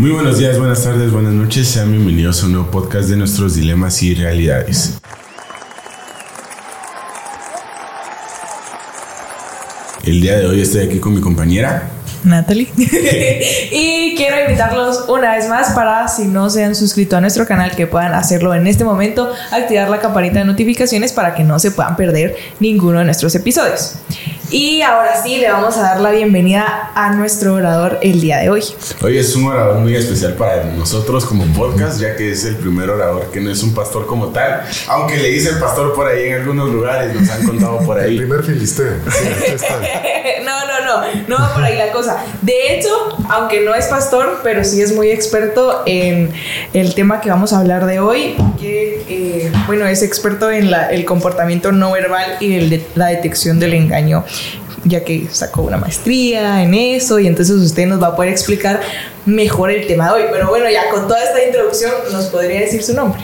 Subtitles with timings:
[0.00, 1.68] Muy buenos días, buenas tardes, buenas noches.
[1.68, 4.98] Sean bienvenidos a un nuevo podcast de nuestros dilemas y realidades.
[10.02, 11.90] El día de hoy estoy aquí con mi compañera.
[12.24, 12.68] Natalie.
[13.72, 17.76] y quiero invitarlos una vez más para, si no se han suscrito a nuestro canal,
[17.76, 21.72] que puedan hacerlo en este momento, activar la campanita de notificaciones para que no se
[21.72, 23.96] puedan perder ninguno de nuestros episodios.
[24.50, 28.50] Y ahora sí, le vamos a dar la bienvenida a nuestro orador el día de
[28.50, 28.64] hoy.
[29.00, 32.90] Hoy es un orador muy especial para nosotros como podcast, ya que es el primer
[32.90, 36.40] orador que no es un pastor como tal, aunque le dicen pastor por ahí en
[36.40, 38.16] algunos lugares, nos han contado por ahí.
[38.16, 38.86] El primer filisteo.
[40.44, 42.24] no, no, no, no va por ahí la cosa.
[42.42, 42.90] De hecho,
[43.28, 46.32] aunque no es pastor, pero sí es muy experto en
[46.72, 51.04] el tema que vamos a hablar de hoy, que, eh, bueno, es experto en el
[51.04, 54.24] comportamiento no verbal y el la detección del engaño
[54.84, 58.80] ya que sacó una maestría en eso y entonces usted nos va a poder explicar
[59.26, 60.22] mejor el tema de hoy.
[60.32, 63.20] Pero bueno, ya con toda esta introducción, ¿nos podría decir su nombre?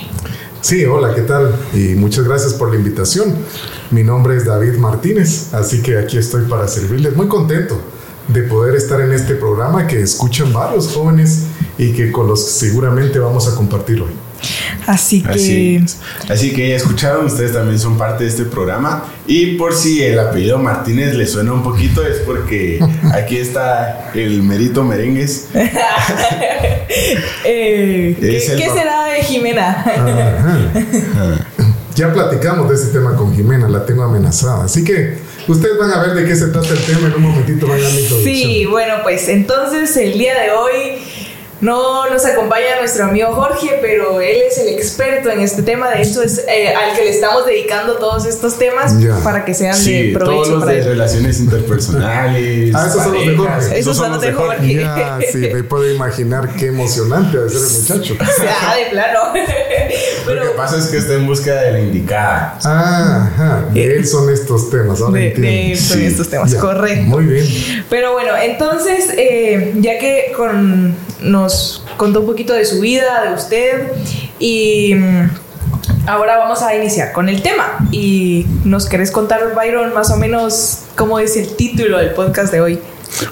[0.66, 1.54] Sí, hola, ¿qué tal?
[1.72, 3.36] Y muchas gracias por la invitación.
[3.92, 7.14] Mi nombre es David Martínez, así que aquí estoy para servirles.
[7.14, 7.80] Muy contento
[8.26, 11.44] de poder estar en este programa que escuchan varios jóvenes
[11.78, 14.10] y que con los seguramente vamos a compartir hoy.
[14.86, 15.82] Así que.
[16.28, 19.04] Así, que ya escucharon, ustedes también son parte de este programa.
[19.26, 22.80] Y por si el apellido Martínez le suena un poquito, es porque
[23.12, 25.48] aquí está el Merito Merengues.
[27.44, 29.84] Eh, ¿Qué, será de Jimena?
[31.96, 34.64] ya platicamos de ese tema con Jimena, la tengo amenazada.
[34.64, 37.66] Así que ustedes van a ver de qué se trata el tema en un momentito.
[37.66, 40.98] Van a sí, bueno, pues entonces el día de hoy
[41.60, 45.90] no nos acompaña nuestro amigo Jorge, pero él es el experto en este tema.
[45.90, 49.82] De hecho, es eh, al que le estamos dedicando todos estos temas para que sean
[49.82, 50.42] de provecho.
[50.42, 52.74] Todos los de relaciones interpersonales.
[52.74, 53.78] ah, esos son los de Jorge.
[53.78, 54.74] Esos, son los de Jorge.
[54.74, 58.16] Ya, sí, me puedo imaginar qué emocionante debe ser el muchacho.
[58.20, 59.20] ah, de plano.
[60.26, 62.58] Lo que pasa es que está en busca de la indicada.
[62.64, 63.64] Ah, ajá.
[63.72, 65.00] De él son estos temas.
[65.00, 67.06] Ahora de, de él son estos temas, correcto.
[67.06, 67.46] Muy bien.
[67.88, 73.34] Pero bueno, entonces, eh, ya que con nos contó un poquito de su vida, de
[73.34, 73.92] usted
[74.38, 75.30] y mm,
[76.06, 77.78] ahora vamos a iniciar con el tema.
[77.90, 82.60] ¿Y nos querés contar, Byron, más o menos cómo es el título del podcast de
[82.60, 82.80] hoy?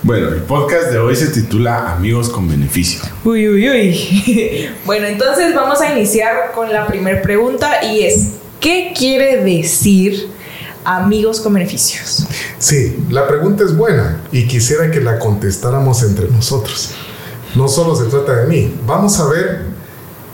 [0.03, 3.03] Bueno, el podcast de hoy se titula Amigos con Beneficio.
[3.25, 4.71] Uy, uy, uy.
[4.87, 8.31] bueno, entonces vamos a iniciar con la primera pregunta y es,
[8.61, 10.31] ¿qué quiere decir
[10.85, 12.27] amigos con beneficios?
[12.59, 16.95] Sí, la pregunta es buena y quisiera que la contestáramos entre nosotros
[17.55, 18.75] no solo se trata de mí.
[18.87, 19.63] Vamos a ver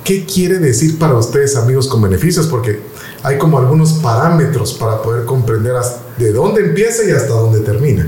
[0.04, 2.80] qué quiere decir para ustedes amigos con beneficios, porque
[3.22, 5.74] hay como algunos parámetros para poder comprender
[6.16, 8.06] de dónde empieza y hasta dónde termina.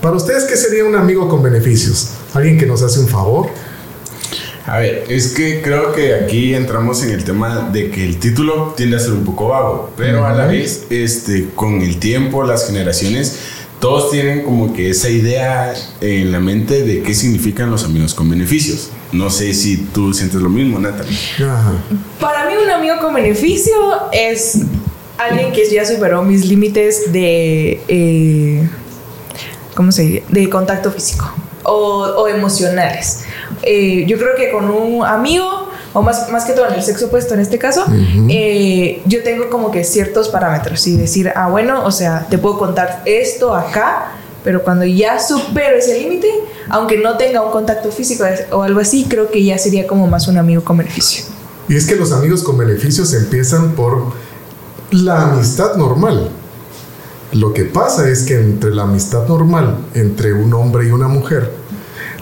[0.00, 2.10] Para ustedes, ¿qué sería un amigo con beneficios?
[2.34, 3.46] ¿Alguien que nos hace un favor?
[4.66, 8.72] A ver, es que creo que aquí entramos en el tema de que el título
[8.76, 12.66] tiende a ser un poco vago, pero a la vez, este, con el tiempo, las
[12.66, 13.38] generaciones,
[13.84, 18.30] todos tienen como que esa idea en la mente de qué significan los amigos con
[18.30, 18.88] beneficios.
[19.12, 21.14] No sé si tú sientes lo mismo, Natalie.
[22.18, 23.74] Para mí un amigo con beneficio
[24.10, 24.60] es
[25.18, 28.66] alguien que ya superó mis límites de, eh,
[29.74, 30.24] ¿cómo se dice?
[30.30, 31.30] De contacto físico
[31.64, 33.24] o, emocionales.
[33.64, 35.63] Eh, yo creo que con un amigo
[35.94, 37.86] o más, más que todo en el sexo opuesto en este caso,
[38.28, 42.58] eh, yo tengo como que ciertos parámetros y decir, ah, bueno, o sea, te puedo
[42.58, 44.12] contar esto acá,
[44.42, 46.28] pero cuando ya supero ese límite,
[46.68, 50.26] aunque no tenga un contacto físico o algo así, creo que ya sería como más
[50.26, 51.24] un amigo con beneficio.
[51.68, 54.12] Y es que los amigos con beneficios empiezan por
[54.90, 56.28] la amistad normal.
[57.32, 61.50] Lo que pasa es que entre la amistad normal, entre un hombre y una mujer,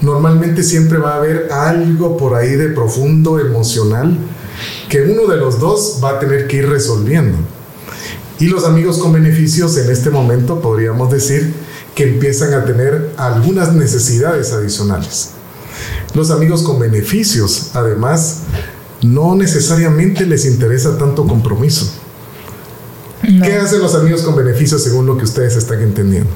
[0.03, 4.19] normalmente siempre va a haber algo por ahí de profundo emocional
[4.89, 7.39] que uno de los dos va a tener que ir resolviendo.
[8.39, 11.55] Y los amigos con beneficios en este momento podríamos decir
[11.95, 15.31] que empiezan a tener algunas necesidades adicionales.
[16.15, 18.41] Los amigos con beneficios, además,
[19.03, 21.91] no necesariamente les interesa tanto compromiso.
[23.23, 26.31] ¿Qué hacen los amigos con beneficios según lo que ustedes están entendiendo?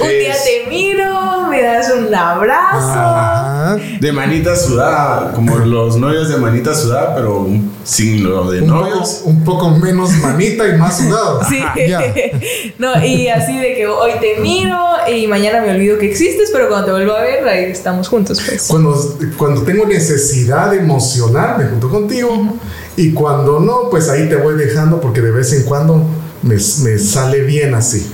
[0.00, 3.80] Un día te miro, me das un abrazo.
[4.00, 7.48] De manita sudada, como los novios de manita sudada, pero
[7.84, 9.22] sin lo de novios.
[9.24, 11.40] un poco menos manita y más sudado.
[11.48, 11.62] Sí.
[12.78, 14.76] no, y así de que hoy te miro
[15.10, 18.40] y mañana me olvido que existes, pero cuando te vuelvo a ver, ahí estamos juntos.
[18.46, 18.66] Pues.
[18.68, 22.58] Cuando, cuando tengo necesidad de emocionarme junto contigo
[22.96, 26.04] y cuando no, pues ahí te voy dejando porque de vez en cuando
[26.42, 28.06] me, me sale bien así.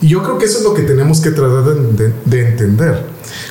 [0.00, 3.04] Y yo creo que eso es lo que tenemos que tratar de, entender.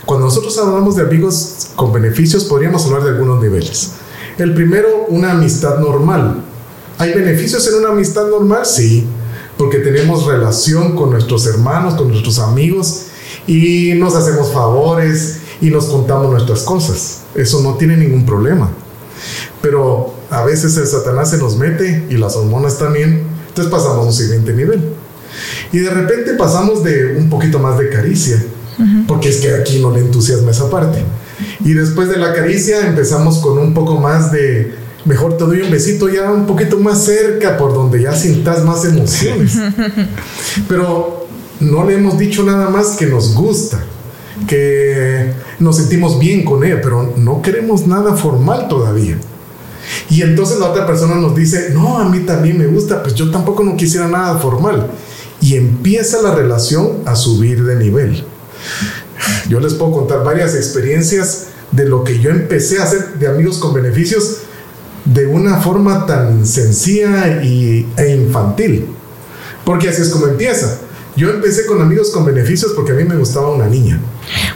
[0.05, 3.91] Cuando nosotros hablamos de amigos con beneficios podríamos hablar de algunos niveles.
[4.37, 6.43] El primero, una amistad normal.
[6.97, 8.65] ¿Hay beneficios en una amistad normal?
[8.65, 9.05] Sí,
[9.57, 13.07] porque tenemos relación con nuestros hermanos, con nuestros amigos
[13.45, 17.21] y nos hacemos favores y nos contamos nuestras cosas.
[17.35, 18.69] Eso no tiene ningún problema.
[19.61, 23.23] Pero a veces el Satanás se nos mete y las hormonas también.
[23.49, 24.93] Entonces pasamos a un siguiente nivel.
[25.71, 28.43] Y de repente pasamos de un poquito más de caricia,
[29.07, 31.03] porque es que aquí no le entusiasma esa parte.
[31.63, 34.73] Y después de la caricia empezamos con un poco más de,
[35.05, 38.85] mejor te doy un besito ya un poquito más cerca, por donde ya sintas más
[38.85, 39.57] emociones.
[40.67, 41.27] Pero
[41.59, 43.79] no le hemos dicho nada más que nos gusta,
[44.47, 49.17] que nos sentimos bien con ella, pero no queremos nada formal todavía.
[50.09, 53.31] Y entonces la otra persona nos dice, no, a mí también me gusta, pues yo
[53.31, 54.87] tampoco no quisiera nada formal.
[55.41, 58.23] Y empieza la relación a subir de nivel.
[59.49, 63.57] Yo les puedo contar varias experiencias de lo que yo empecé a hacer de amigos
[63.57, 64.37] con beneficios
[65.05, 68.87] de una forma tan sencilla y, e infantil.
[69.63, 70.79] Porque así es como empieza.
[71.17, 73.99] Yo empecé con amigos con beneficios porque a mí me gustaba una niña.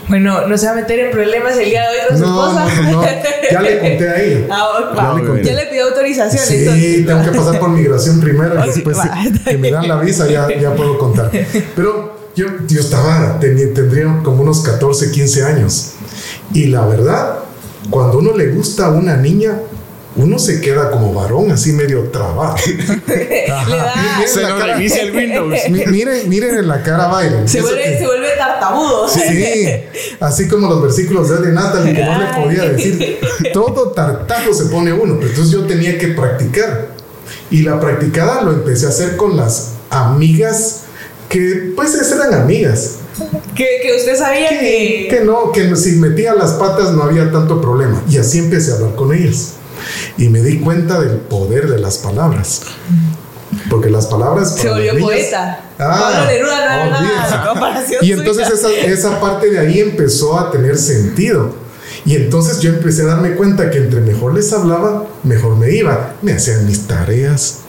[0.07, 2.67] Bueno, no se va a meter en problemas el día de hoy con su esposa.
[2.83, 3.03] no, no.
[3.51, 4.47] Ya le conté a ella.
[4.51, 5.43] Ah, Ya le conté.
[5.43, 6.45] Ya le pidió autorización.
[6.45, 7.05] Sí, entonces.
[7.07, 10.47] tengo que pasar por migración primero y después si- que me dan la visa ya,
[10.59, 11.31] ya puedo contar.
[11.75, 15.93] Pero yo, yo estaba, tenía- tendría como unos 14, 15 años.
[16.53, 17.39] Y la verdad,
[17.89, 19.57] cuando uno le gusta a una niña,
[20.15, 22.55] uno se queda como varón, así medio trabado.
[23.07, 25.53] Le da- Miren Se la nos cara- reinicia el Windows.
[25.69, 27.47] Mi- miren, miren en la cara Byron.
[27.47, 29.07] se, vuelve, que- se vuelve tartamudo.
[29.07, 29.65] Sí,
[30.19, 33.19] así como los versículos de Natalie que no le podía decir.
[33.53, 35.15] Todo tartajo se pone uno.
[35.17, 36.89] pero Entonces yo tenía que practicar.
[37.49, 40.81] Y la practicada lo empecé a hacer con las amigas
[41.29, 42.95] que pues eran amigas.
[43.55, 45.07] Que, que usted sabía que.
[45.09, 48.01] Que no, que si metía las patas no había tanto problema.
[48.09, 49.53] Y así empecé a hablar con ellas.
[50.17, 52.61] Y me di cuenta del poder de las palabras.
[53.69, 54.55] Porque las palabras...
[54.55, 55.59] se volvió niñas- poeta.
[55.77, 57.31] Ah, Neruda no olvídese.
[57.31, 57.83] nada.
[58.01, 61.55] Y entonces esa, esa parte de ahí empezó a tener sentido.
[62.05, 66.13] Y entonces yo empecé a darme cuenta que entre mejor les hablaba, mejor me iba.
[66.21, 67.59] Me hacían mis tareas,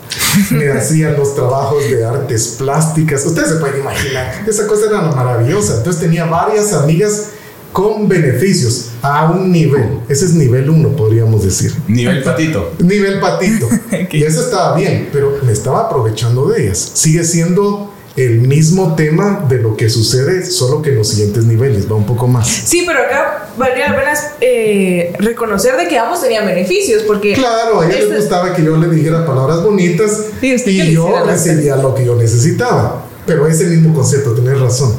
[0.51, 3.27] me hacían los trabajos de artes plásticas.
[3.27, 5.79] Ustedes se pueden imaginar, esa cosa era maravillosa.
[5.79, 7.29] Entonces tenía varias amigas
[7.73, 10.01] con beneficios a un nivel.
[10.09, 11.73] Ese es nivel uno, podríamos decir.
[11.89, 12.73] Nivel patito.
[12.79, 13.69] Nivel patito.
[14.11, 16.91] Y eso estaba bien, pero me estaba aprovechando de ellas.
[16.95, 21.91] Sigue siendo el mismo tema de lo que sucede, solo que en los siguientes niveles,
[21.91, 22.47] va un poco más.
[22.47, 27.33] Sí, pero acá valdría la pena eh, reconocer de que ambos tenían beneficios, porque.
[27.33, 31.25] Claro, a ella Este- le gustaba que yo le dijera palabras bonitas Sí, y yo
[31.25, 33.07] recibía lo que yo necesitaba.
[33.25, 34.95] Pero es el mismo concepto, tenés razón.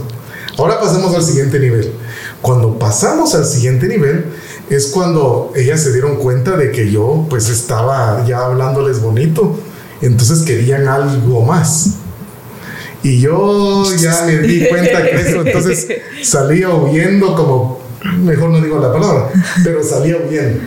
[0.58, 1.92] Ahora pasamos al siguiente nivel.
[2.42, 4.26] Cuando pasamos al siguiente nivel
[4.70, 9.58] es cuando ellas se dieron cuenta de que yo pues estaba ya hablándoles bonito,
[10.02, 11.96] entonces querían algo más.
[13.02, 15.88] Y yo ya me di cuenta que eso, entonces
[16.24, 17.82] salía huyendo como,
[18.22, 19.30] mejor no digo la palabra,
[19.64, 20.62] pero salía huyendo.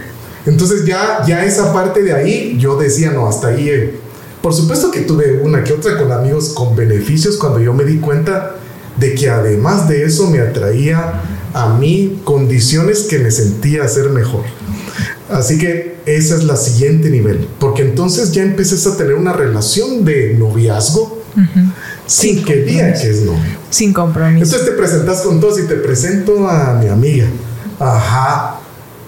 [0.45, 3.69] Entonces ya, ya esa parte de ahí, yo decía, no, hasta ahí.
[3.69, 3.99] eh.
[4.43, 7.99] Por supuesto que tuve una que otra con amigos con beneficios cuando yo me di
[7.99, 8.57] cuenta
[8.99, 11.23] de que además de eso me atraía
[11.53, 14.45] a mí condiciones que me sentía hacer mejor.
[15.31, 20.05] Así que esa es la siguiente nivel, porque entonces ya empiezas a tener una relación
[20.05, 21.23] de noviazgo
[22.07, 23.41] sin que diga que es novio.
[23.71, 24.45] Sin compromiso.
[24.45, 27.27] Entonces te presentas con todos y te presento a mi amiga.
[27.79, 28.61] Ajá.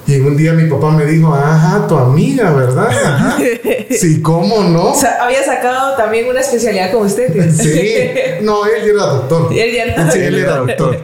[0.08, 2.88] Y un día mi papá me dijo, ajá, tu amiga, ¿verdad?
[2.88, 3.38] Ajá.
[3.90, 4.92] Sí, ¿cómo no?
[4.92, 7.50] O sea, había sacado también una especialidad con usted.
[7.50, 9.52] Sí, no, él ya era doctor.
[9.52, 10.12] Y él ya no.
[10.12, 10.98] Sí, él era doctor.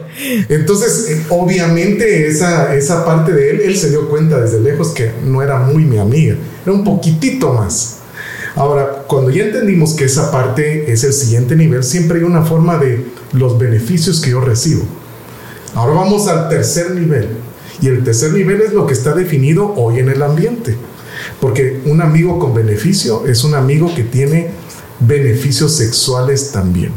[0.49, 5.41] Entonces, obviamente, esa, esa parte de él, él se dio cuenta desde lejos que no
[5.41, 7.97] era muy mi amiga, era un poquitito más.
[8.55, 12.77] Ahora, cuando ya entendimos que esa parte es el siguiente nivel, siempre hay una forma
[12.77, 14.83] de los beneficios que yo recibo.
[15.75, 17.27] Ahora vamos al tercer nivel.
[17.81, 20.77] Y el tercer nivel es lo que está definido hoy en el ambiente.
[21.39, 24.51] Porque un amigo con beneficio es un amigo que tiene
[24.99, 26.91] beneficios sexuales también.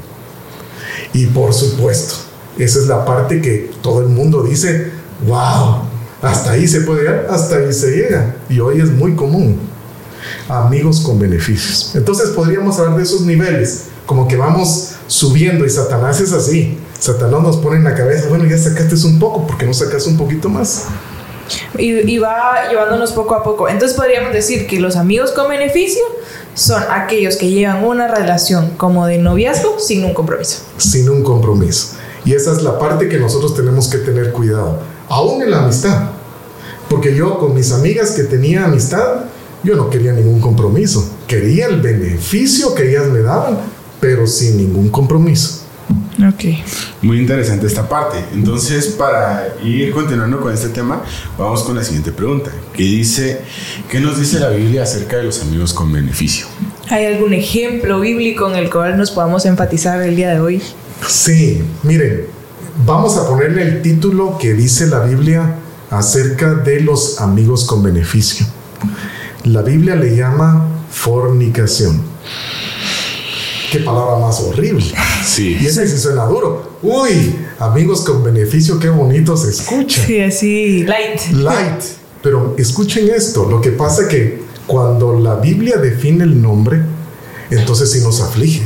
[1.13, 2.15] Y por supuesto,
[2.59, 4.91] esa es la parte que todo el mundo dice,
[5.27, 5.83] wow,
[6.23, 8.37] hasta ahí se puede llegar, hasta ahí se llega.
[8.49, 9.59] Y hoy es muy común.
[10.49, 11.93] Amigos con beneficios.
[11.95, 16.78] Entonces podríamos hablar de esos niveles, como que vamos subiendo y Satanás es así.
[16.99, 20.07] Satanás nos pone en la cabeza, bueno, ya sacaste un poco, ¿por qué no sacas
[20.07, 20.87] un poquito más?
[21.79, 23.69] Y, y va llevándonos poco a poco.
[23.69, 26.03] Entonces podríamos decir que los amigos con beneficio
[26.55, 30.63] son aquellos que llevan una relación como de noviazgo sin un compromiso.
[30.77, 31.97] sin un compromiso.
[32.25, 36.11] Y esa es la parte que nosotros tenemos que tener cuidado, aún en la amistad.
[36.91, 39.25] Porque yo con mis amigas que tenía amistad,
[39.63, 41.09] yo no quería ningún compromiso.
[41.27, 43.59] Quería el beneficio que ellas me daban,
[44.01, 45.58] pero sin ningún compromiso.
[46.29, 46.45] Ok.
[47.03, 48.19] Muy interesante esta parte.
[48.33, 51.03] Entonces, para ir continuando con este tema,
[51.39, 53.41] vamos con la siguiente pregunta, que dice,
[53.89, 56.47] ¿qué nos dice la Biblia acerca de los amigos con beneficio?
[56.91, 60.63] ¿Hay algún ejemplo bíblico en el cual nos podamos enfatizar el día de hoy?
[61.07, 62.27] Sí, miren,
[62.85, 65.55] vamos a ponerle el título que dice la Biblia
[65.91, 68.47] acerca de los amigos con beneficio.
[69.45, 72.03] La Biblia le llama fornicación.
[73.71, 74.85] Qué palabra más horrible.
[75.27, 75.59] Sí.
[75.61, 76.79] Y ese sí suena duro.
[76.83, 80.05] Uy, amigos con beneficio, qué bonito se escucha.
[80.07, 81.21] Sí, así, light.
[81.33, 81.83] Light.
[82.23, 86.83] Pero escuchen esto, lo que pasa que cuando la Biblia define el nombre,
[87.51, 88.63] entonces sí nos aflige.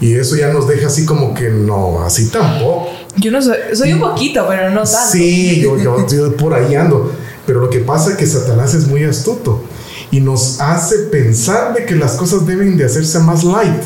[0.00, 2.88] Y eso ya nos deja así como que no, así tampoco.
[3.16, 5.12] Yo no soy, soy un poquito, pero no tanto.
[5.12, 7.12] Sí, yo, yo, yo por ahí ando.
[7.46, 9.62] Pero lo que pasa es que Satanás es muy astuto
[10.10, 13.82] y nos hace pensar de que las cosas deben de hacerse más light.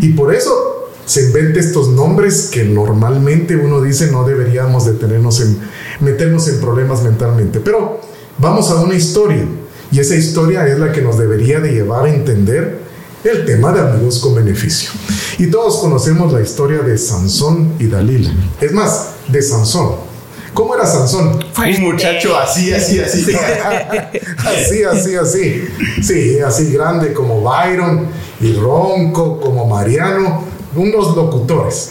[0.00, 5.40] Y por eso se inventa estos nombres que normalmente uno dice no deberíamos de tenernos
[5.40, 5.58] en,
[6.00, 7.60] meternos en problemas mentalmente.
[7.60, 8.00] Pero
[8.38, 9.44] vamos a una historia
[9.90, 12.80] y esa historia es la que nos debería de llevar a entender
[13.24, 14.90] el tema de amigos con beneficio.
[15.38, 18.30] Y todos conocemos la historia de Sansón y Dalila.
[18.60, 20.09] Es más, de Sansón.
[20.54, 21.38] ¿Cómo era Sansón?
[21.56, 23.32] Un muchacho así, así, así.
[24.38, 25.68] así, así, así.
[26.02, 28.08] Sí, así grande como Byron
[28.40, 31.90] y ronco como Mariano, unos locutores.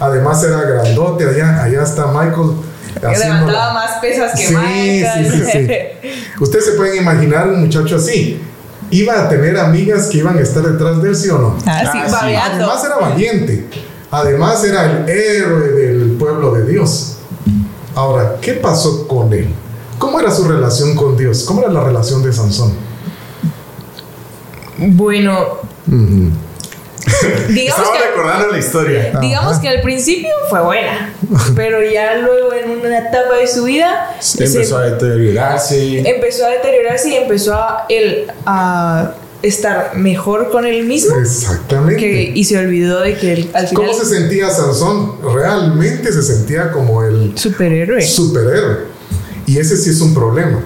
[0.00, 2.52] Además era grandote, allá, allá está Michael.
[3.00, 5.30] Levantaba más pesas que Sí, Michael.
[5.30, 6.32] sí, sí, sí.
[6.40, 8.40] Ustedes se pueden imaginar un muchacho así.
[8.90, 11.58] Iba a tener amigas que iban a estar detrás de él, ¿sí o no?
[11.66, 12.34] Ah, sí, Ah, sí.
[12.34, 13.66] Además era valiente.
[14.10, 17.17] Además era el héroe del pueblo de Dios.
[17.98, 19.48] Ahora, ¿qué pasó con él?
[19.98, 21.42] ¿Cómo era su relación con Dios?
[21.42, 22.72] ¿Cómo era la relación de Sansón?
[24.76, 26.38] Bueno, digamos
[27.48, 29.18] Estaba que, recordando la historia.
[29.20, 29.60] digamos Ajá.
[29.60, 31.12] que al principio fue buena,
[31.56, 36.08] pero ya luego en una etapa de su vida se- Empezó a deteriorarse.
[36.08, 41.96] empezó a deteriorarse y empezó a él a estar mejor con él mismo Exactamente.
[41.96, 45.12] que, y se olvidó de que él, al final ¿Cómo se sentía Sansón?
[45.22, 48.02] Realmente se sentía como el superhéroe.
[48.02, 48.78] superhéroe.
[49.46, 50.60] Y ese sí es un problema.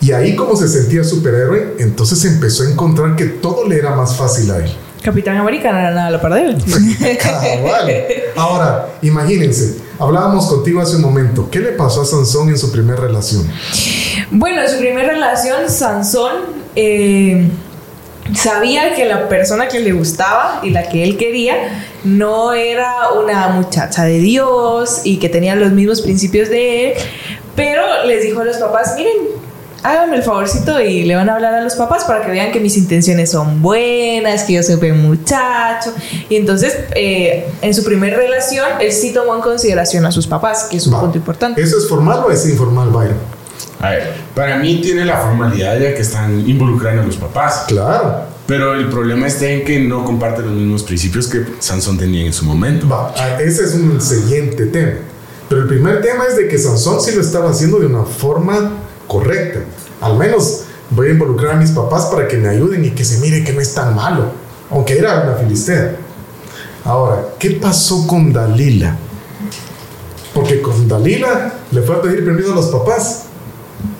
[0.00, 4.16] Y ahí como se sentía superhéroe, entonces empezó a encontrar que todo le era más
[4.16, 4.70] fácil a él.
[5.02, 6.64] Capitán América no era nada a la par de él.
[7.22, 7.92] Cabal.
[8.36, 11.48] Ahora, imagínense, hablábamos contigo hace un momento.
[11.50, 13.46] ¿Qué le pasó a Sansón en su primera relación?
[14.30, 16.32] Bueno, en su primera relación, Sansón
[16.74, 17.48] eh,
[18.32, 23.48] sabía que la persona que le gustaba y la que él quería no era una
[23.48, 26.98] muchacha de Dios y que tenía los mismos principios de él,
[27.54, 29.14] pero les dijo a los papás, miren,
[29.82, 32.58] háganme el favorcito y le van a hablar a los papás para que vean que
[32.58, 35.92] mis intenciones son buenas, que yo soy buen muchacho.
[36.28, 40.64] Y entonces, eh, en su primera relación, él sí tomó en consideración a sus papás,
[40.70, 41.00] que es un Va.
[41.00, 41.60] punto importante.
[41.60, 43.33] ¿Eso es formal o es informal, Byron?
[43.84, 47.64] A ver, para mí tiene la formalidad ya que están involucrando a los papás.
[47.68, 48.22] Claro.
[48.46, 52.32] Pero el problema está en que no comparten los mismos principios que Sansón tenía en
[52.32, 52.88] su momento.
[52.88, 55.00] Va, ese es un siguiente tema.
[55.50, 58.72] Pero el primer tema es de que Sansón sí lo estaba haciendo de una forma
[59.06, 59.60] correcta.
[60.00, 63.18] Al menos voy a involucrar a mis papás para que me ayuden y que se
[63.18, 64.32] mire que no es tan malo.
[64.70, 65.96] Aunque era una filistea.
[66.86, 68.96] Ahora, ¿qué pasó con Dalila?
[70.32, 73.24] Porque con Dalila le fue a pedir permiso a los papás.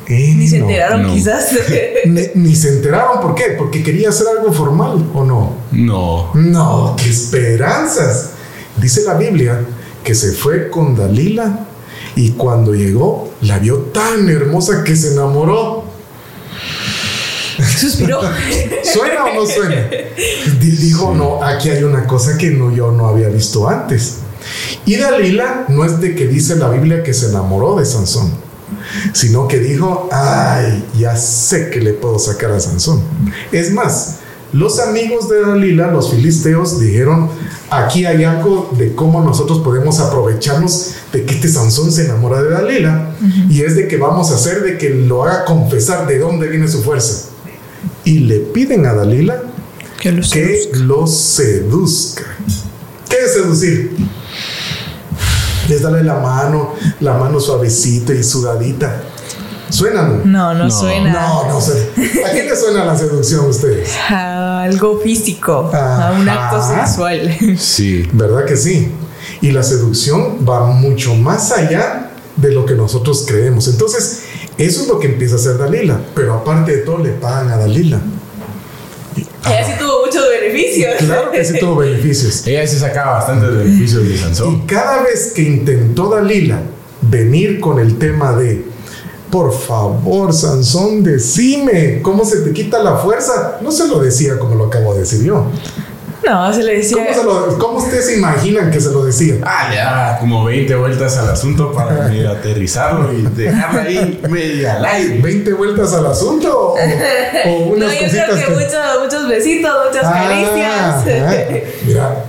[0.07, 0.67] Eh, Ni se no.
[0.69, 1.15] enteraron no.
[1.15, 1.49] quizás.
[2.07, 3.21] Ni, ni se enteraron.
[3.21, 3.55] ¿Por qué?
[3.57, 5.57] Porque quería hacer algo formal o no.
[5.73, 6.31] No.
[6.35, 8.31] No, qué esperanzas.
[8.77, 9.61] Dice la Biblia
[10.03, 11.67] que se fue con Dalila
[12.17, 15.85] y cuando llegó la vio tan hermosa que se enamoró.
[17.79, 18.21] Suspiró.
[18.83, 19.89] ¿Suena o no suena?
[20.61, 24.17] Di- Dijo, no, aquí hay una cosa que no, yo no había visto antes.
[24.85, 28.33] Y Dalila no es de que dice la Biblia que se enamoró de Sansón,
[29.13, 33.03] sino que dijo, ay, ya sé que le puedo sacar a Sansón.
[33.53, 34.17] Es más,
[34.53, 37.29] los amigos de Dalila, los filisteos, dijeron,
[37.71, 42.51] aquí hay algo de cómo nosotros podemos aprovecharnos de que este Sansón se enamora de
[42.51, 43.17] Dalila,
[43.51, 46.69] y es de que vamos a hacer de que lo haga confesar de dónde viene
[46.69, 47.31] su fuerza.
[48.05, 49.43] Y le piden a Dalila
[50.01, 52.25] Que lo que lo seduzca.
[53.09, 53.97] ¿Qué es seducir?
[55.69, 59.03] Es darle la mano, la mano suavecita y sudadita.
[59.71, 60.03] ¿Suena?
[60.03, 61.81] No, No, no, suena no, no suena.
[62.29, 63.91] ¿A qué le suena la seducción a ustedes?
[64.11, 66.87] a algo físico, a un acto Ajá.
[66.87, 67.37] sexual.
[67.59, 68.09] Sí.
[68.13, 68.93] ¿Verdad que sí?
[69.41, 73.69] Y la seducción va mucho más allá de lo que nosotros creemos.
[73.69, 74.21] Entonces,
[74.57, 77.57] Eso es lo que empieza a hacer Dalila, pero aparte de todo le pagan a
[77.57, 77.99] Dalila.
[79.47, 80.95] Ella sí tuvo muchos beneficios.
[81.05, 82.47] Claro que sí tuvo beneficios.
[82.47, 84.55] Ella se sacaba bastantes beneficios de Sansón.
[84.55, 86.61] Y cada vez que intentó Dalila
[87.03, 88.65] venir con el tema de,
[89.31, 94.55] por favor, Sansón, decime cómo se te quita la fuerza, no se lo decía como
[94.55, 95.47] lo acabo de decir yo.
[96.27, 96.97] No, se le decía.
[96.97, 99.37] ¿Cómo, se lo- cómo ustedes se imaginan que se lo decía?
[99.45, 104.71] Ah, le daba como 20 vueltas al asunto para medio aterrizarlo y dejarlo ahí medio
[104.73, 105.19] al aire.
[105.21, 106.77] 20 vueltas al asunto o, o
[107.47, 108.51] No, unas yo creo que, que...
[108.53, 111.23] muchos, muchos besitos, muchas Ah, caricias.
[111.27, 112.25] ah, mira,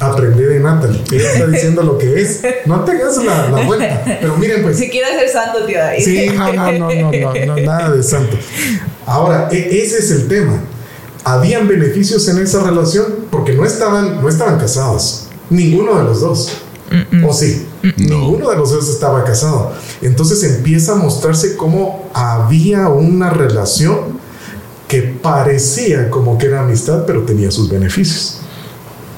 [0.00, 1.02] aprendí de Natalie.
[1.12, 2.40] Ella está diciendo lo que es.
[2.64, 4.02] No te hagas la, la vuelta.
[4.20, 4.78] Pero miren, pues.
[4.78, 6.04] Si quieres ser santo, tío David.
[6.04, 8.38] Sí, no, no, no, no, no, no, nada de santo.
[9.06, 10.60] Ahora, e- ese es el tema.
[11.26, 15.26] Habían beneficios en esa relación porque no estaban, no estaban casados.
[15.50, 16.48] Ninguno de los dos.
[17.26, 17.66] ¿O sí?
[17.98, 19.72] Ninguno de los dos estaba casado.
[20.00, 24.18] Entonces empieza a mostrarse cómo había una relación
[24.88, 28.38] que parecía como que era amistad, pero tenía sus beneficios.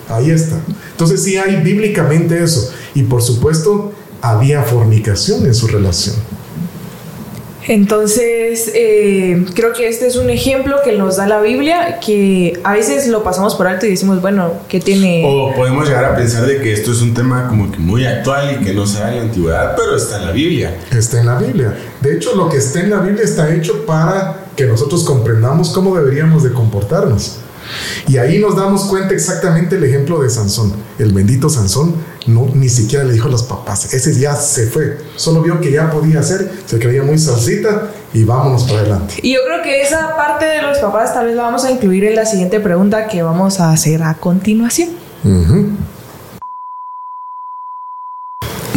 [0.08, 0.58] Ahí está.
[0.90, 2.72] Entonces sí hay bíblicamente eso.
[2.94, 3.92] Y por supuesto,
[4.22, 6.16] había fornicación en su relación.
[7.68, 12.72] Entonces, eh, creo que este es un ejemplo que nos da la Biblia, que a
[12.72, 15.24] veces lo pasamos por alto y decimos, bueno, ¿qué tiene?
[15.26, 18.58] O podemos llegar a pensar de que esto es un tema como que muy actual
[18.60, 20.76] y que no se da en la antigüedad, pero está en la Biblia.
[20.92, 21.76] Está en la Biblia.
[22.00, 25.96] De hecho, lo que está en la Biblia está hecho para que nosotros comprendamos cómo
[25.96, 27.40] deberíamos de comportarnos.
[28.08, 30.72] Y ahí nos damos cuenta exactamente el ejemplo de Sansón.
[30.98, 31.94] El bendito Sansón
[32.26, 33.92] no, ni siquiera le dijo a los papás.
[33.94, 34.98] Ese ya se fue.
[35.16, 39.14] Solo vio que ya podía hacer, se creía muy salsita y vámonos para adelante.
[39.22, 42.04] Y yo creo que esa parte de los papás tal vez la vamos a incluir
[42.04, 44.90] en la siguiente pregunta que vamos a hacer a continuación.
[45.24, 45.68] Ujú.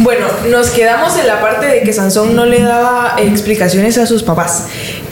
[0.02, 4.22] Bueno, nos quedamos en la parte de que Sansón no le daba explicaciones a sus
[4.22, 4.64] papás.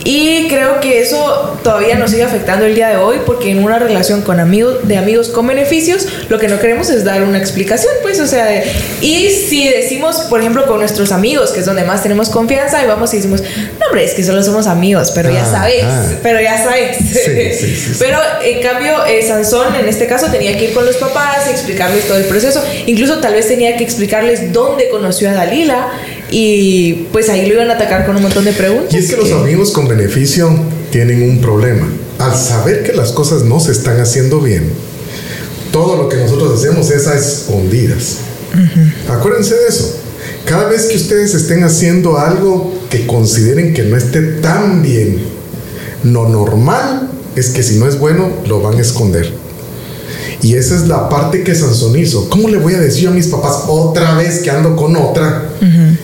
[0.05, 3.79] Y creo que eso todavía nos sigue afectando el día de hoy porque en una
[3.79, 7.93] relación con amigos de amigos con beneficios, lo que no queremos es dar una explicación,
[8.01, 8.65] pues, o sea, de-
[9.03, 12.87] y si decimos, por ejemplo, con nuestros amigos, que es donde más tenemos confianza, y
[12.87, 16.07] vamos y decimos, no, hombre, es que solo somos amigos, pero ya Ah, sabes, ah.
[16.23, 16.97] pero ya sabes.
[16.97, 17.93] Sí, sí, sí.
[17.99, 21.51] Pero en cambio, eh, Sansón en este caso tenía que ir con los papás y
[21.51, 22.65] explicarles todo el proceso.
[22.87, 25.89] Incluso tal vez tenía que explicarles dónde conoció a Dalila
[26.31, 28.93] y pues ahí lo iban a atacar con un montón de preguntas.
[28.95, 30.51] Y es que los amigos con beneficio
[30.91, 31.89] tienen un problema.
[32.19, 34.71] Al saber que las cosas no se están haciendo bien,
[35.73, 38.19] todo lo que nosotros hacemos es a escondidas.
[39.09, 40.01] Acuérdense de eso.
[40.45, 45.19] Cada vez que ustedes estén haciendo algo que consideren que no esté tan bien,
[46.05, 49.31] lo normal es que si no es bueno, lo van a esconder.
[50.43, 52.29] Y esa es la parte que Sansón hizo.
[52.29, 55.51] ¿Cómo le voy a decir a mis papás otra vez que ando con otra?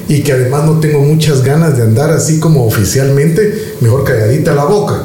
[0.09, 4.65] Y que además no tengo muchas ganas de andar así como oficialmente, mejor calladita la
[4.65, 5.05] boca.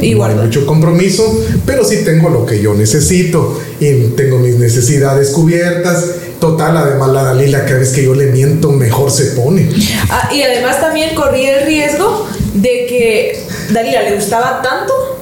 [0.00, 4.56] Y no hay mucho compromiso, pero sí tengo lo que yo necesito y tengo mis
[4.56, 6.04] necesidades cubiertas.
[6.40, 9.68] Total, además la Dalila cada vez que yo le miento mejor se pone.
[10.10, 15.13] Ah, y además también corría el riesgo de que Dalila le gustaba tanto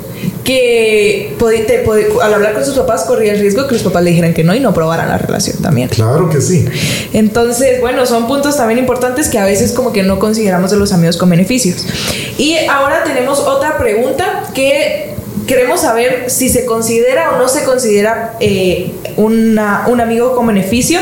[0.44, 1.35] que
[1.66, 4.35] te podi- al hablar con sus papás corría el riesgo que los papás le dijeran
[4.35, 5.88] que no y no aprobaran la relación también.
[5.88, 6.64] Claro que sí.
[7.12, 10.92] Entonces, bueno, son puntos también importantes que a veces como que no consideramos de los
[10.92, 11.87] amigos con beneficios.
[12.38, 15.14] Y ahora tenemos otra pregunta que
[15.46, 20.98] queremos saber si se considera o no se considera eh, una- un amigo con beneficio.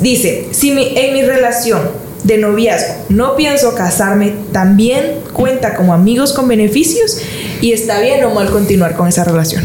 [0.00, 1.80] Dice, si mi- en mi relación
[2.24, 7.16] de noviazgo no pienso casarme, también cuenta como amigos con beneficios
[7.60, 9.64] y está bien o mal continuar con esa relación.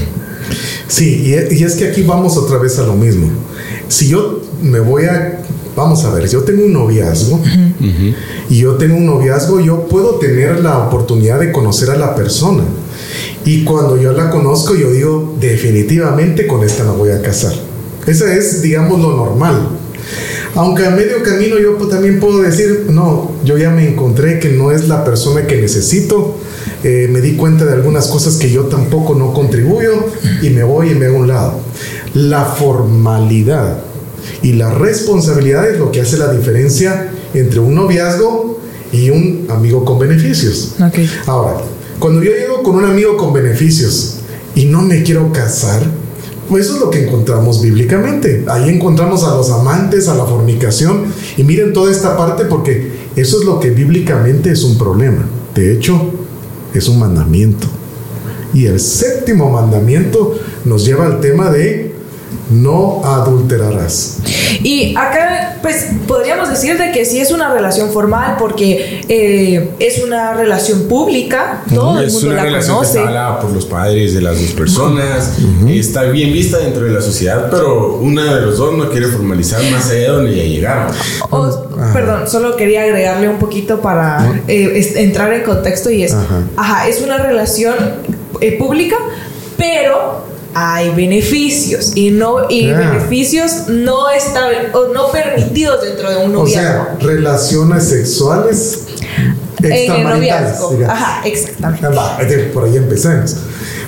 [0.88, 3.30] Sí, y e- y es que aquí vamos otra vez a lo mismo.
[3.88, 5.42] Si yo me voy a...
[5.76, 7.42] Vamos a ver, yo tengo un noviazgo
[8.50, 12.64] y yo tengo un noviazgo, yo puedo tener la oportunidad de conocer a la persona.
[13.44, 17.54] Y cuando yo la conozco, yo digo, definitivamente con esta me voy a casar.
[18.08, 19.68] Esa es, digamos, lo normal.
[20.56, 24.72] Aunque a medio camino yo también puedo decir, no, yo ya me encontré que no
[24.72, 26.38] es la persona que necesito,
[26.88, 30.06] eh, me di cuenta de algunas cosas que yo tampoco no contribuyo
[30.44, 31.60] y me voy y me hago a un lado.
[32.14, 33.80] La formalidad
[34.44, 39.84] y la responsabilidad es lo que hace la diferencia entre un noviazgo y un amigo
[39.84, 40.76] con beneficios.
[41.26, 41.58] Ahora,
[41.98, 44.18] cuando yo llego con un amigo con beneficios
[44.54, 45.82] y no me quiero casar,
[46.48, 48.46] pues eso es lo que encontramos bíblicamente.
[48.48, 51.06] Ahí encontramos a los amantes, a la fornicación.
[51.36, 55.28] Y miren toda esta parte porque eso es lo que bíblicamente es un problema.
[55.56, 56.12] De hecho,
[56.80, 57.68] es un mandamiento.
[58.54, 61.95] Y el séptimo mandamiento nos lleva al tema de
[62.50, 64.20] no adulterarás.
[64.62, 70.04] Y acá, pues, podríamos decir de que sí es una relación formal porque eh, es
[70.04, 73.00] una relación pública, todo el es mundo una la relación conoce.
[73.00, 75.34] que está por los padres de las dos personas,
[75.68, 79.62] está bien vista dentro de la sociedad, pero una de los dos no quiere formalizar
[79.72, 80.88] más allá de donde ya llegaron.
[81.32, 86.14] O- perdón, solo quería agregarle un poquito para eh, es- entrar en contexto y es,
[86.14, 86.44] Ajá.
[86.58, 87.76] ajá, es una relación
[88.42, 88.96] eh, pública,
[89.58, 90.25] pero
[90.58, 92.78] hay beneficios y no y Ah.
[92.80, 96.86] beneficios no estaben o no permitidos dentro de un O noviazgo.
[96.86, 98.80] sea, relaciones sexuales
[99.60, 100.54] en el extramaritales.
[100.88, 101.86] Ajá, exactamente.
[101.86, 102.18] Ah, va,
[102.54, 103.36] Por ahí empezamos.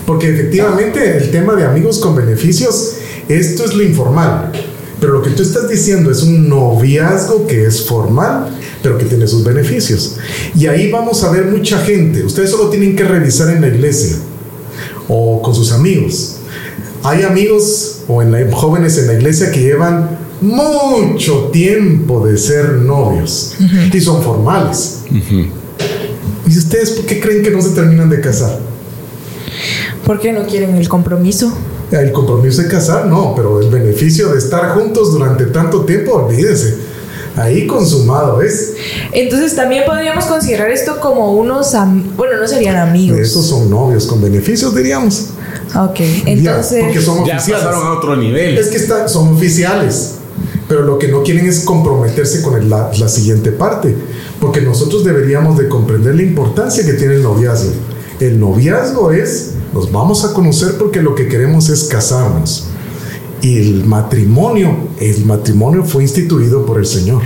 [0.06, 2.96] Porque efectivamente el tema de amigos con beneficios,
[3.30, 4.52] esto es lo informal.
[5.00, 8.50] Pero lo que tú estás diciendo es un noviazgo que es formal,
[8.82, 10.18] pero que tiene sus beneficios.
[10.56, 12.24] Y ahí vamos a ver mucha gente.
[12.26, 14.16] Ustedes solo tienen que revisar en la iglesia
[15.08, 16.37] o con sus amigos.
[17.04, 22.74] Hay amigos o en la- jóvenes en la iglesia que llevan mucho tiempo de ser
[22.74, 23.56] novios
[23.94, 25.00] y son formales.
[25.12, 28.60] ¿Y ustedes por qué creen que no se terminan de casar?
[30.06, 31.52] ¿Por qué no quieren el compromiso?
[31.92, 36.78] El compromiso de casar, no, pero el beneficio de estar juntos durante tanto tiempo, olvídese.
[37.36, 38.74] Ahí consumado es.
[39.12, 43.20] Entonces también podríamos considerar esto como unos, am- bueno, no serían amigos.
[43.20, 45.28] Estos son novios con beneficios, diríamos.
[45.76, 46.84] Ok, Ya, entonces...
[46.84, 47.66] porque son Ya oficiales.
[47.66, 48.58] pasaron a otro nivel.
[48.58, 50.16] Es que está- son oficiales,
[50.68, 53.96] pero lo que no quieren es comprometerse con el- la, la siguiente parte,
[54.40, 57.72] porque nosotros deberíamos de comprender la importancia que tiene el noviazgo.
[58.20, 62.68] El noviazgo es, nos vamos a conocer porque lo que queremos es casarnos.
[63.42, 67.22] Y el matrimonio, el matrimonio fue instituido por el Señor.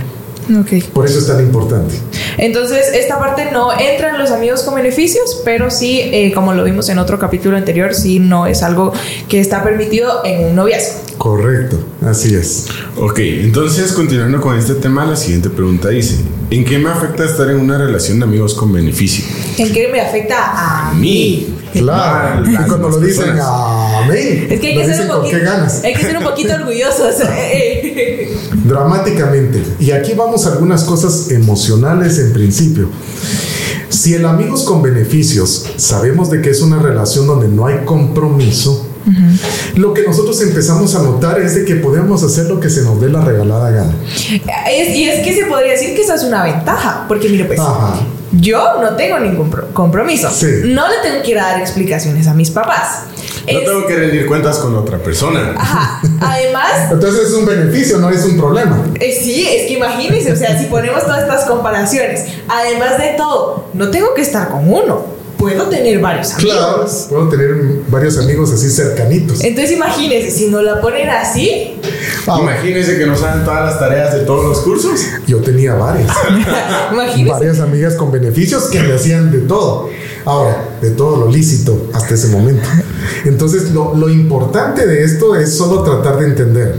[0.50, 0.84] Ok.
[0.92, 1.94] Por eso es tan importante.
[2.38, 6.64] Entonces, esta parte no entra en los amigos con beneficios, pero sí, eh, como lo
[6.64, 8.92] vimos en otro capítulo anterior, sí no es algo
[9.28, 11.00] que está permitido en un noviazgo.
[11.18, 12.66] Correcto, así es.
[12.96, 16.16] Ok, entonces continuando con este tema, la siguiente pregunta dice,
[16.50, 19.24] ¿en qué me afecta estar en una relación de amigos con beneficio?
[19.58, 21.61] ¿En qué me afecta a A mí.
[21.82, 23.46] Claro, y cuando lo dicen personas.
[24.04, 25.84] amén, Es que hay lo que, ser dicen un con poquito, qué ganas.
[25.84, 27.14] hay que ser un poquito orgullosos.
[27.30, 28.36] eh.
[28.64, 29.62] dramáticamente.
[29.80, 32.88] Y aquí vamos a algunas cosas emocionales en principio.
[33.88, 38.88] Si el amigos con beneficios sabemos de que es una relación donde no hay compromiso,
[39.74, 43.00] lo que nosotros empezamos a notar es de que podemos hacer lo que se nos
[43.00, 43.94] dé la regalada gana.
[44.70, 47.58] Es- y es que se podría decir que esa es una ventaja, porque mire, pues
[47.58, 48.00] Ajá.
[48.32, 50.30] Yo no tengo ningún pro- compromiso.
[50.30, 50.46] Sí.
[50.64, 53.04] No le tengo que ir a dar explicaciones a mis papás.
[53.50, 55.54] No Es- tengo que rendir cuentas con otra persona.
[55.56, 56.00] Ajá.
[56.20, 58.84] Además, Entonces es un beneficio, no es un problema.
[59.00, 63.66] Eh, sí, es que imagínense, o sea, si ponemos todas estas comparaciones, además de todo,
[63.74, 65.04] no tengo que estar con uno,
[65.42, 66.52] puedo tener varios amigos.
[66.54, 67.54] Claro, puedo tener
[67.88, 69.42] varios amigos así cercanitos.
[69.42, 71.78] Entonces imagínense, si no la ponen así,
[72.26, 75.00] Ah, Imagínense que nos hagan todas las tareas de todos los cursos.
[75.26, 76.08] yo tenía varias.
[76.92, 77.32] imagínense.
[77.32, 79.88] varias amigas con beneficios que me hacían de todo.
[80.24, 82.68] Ahora, de todo lo lícito hasta ese momento.
[83.24, 86.76] Entonces, lo, lo importante de esto es solo tratar de entender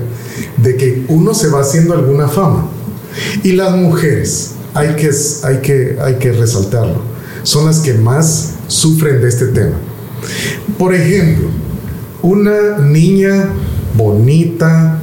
[0.58, 2.68] de que uno se va haciendo alguna fama.
[3.44, 5.12] Y las mujeres, hay que,
[5.44, 7.02] hay que, hay que resaltarlo,
[7.44, 9.76] son las que más sufren de este tema.
[10.78, 11.50] Por ejemplo,
[12.22, 13.50] una niña
[13.96, 15.00] bonita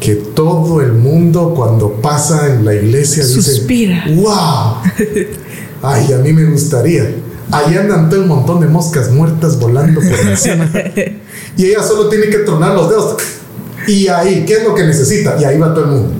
[0.00, 4.04] que todo el mundo cuando pasa en la iglesia Suspira.
[4.06, 4.76] dice, wow,
[5.82, 7.14] ay, a mí me gustaría.
[7.50, 10.70] Ahí andan todo un montón de moscas muertas volando por encima.
[11.56, 13.16] y ella solo tiene que tronar los dedos.
[13.86, 15.36] Y ahí, ¿qué es lo que necesita?
[15.40, 16.10] Y ahí va todo el mundo.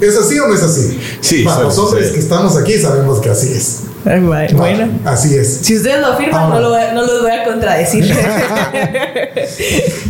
[0.00, 0.98] ¿Es así o no es así?
[1.20, 2.14] Sí, Para hombres ser.
[2.14, 3.80] que estamos aquí sabemos que así es.
[4.04, 4.56] Ay, bueno.
[4.58, 5.58] Bueno, así es.
[5.62, 6.60] Si ustedes lo afirman, Ahora.
[6.60, 8.10] no, lo no los voy a contradecir.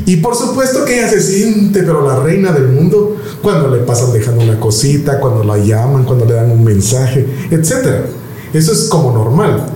[0.07, 4.13] Y por supuesto que ella se siente, pero la reina del mundo, cuando le pasan
[4.13, 8.07] dejando una cosita, cuando la llaman, cuando le dan un mensaje, etc.
[8.53, 9.67] Eso es como normal.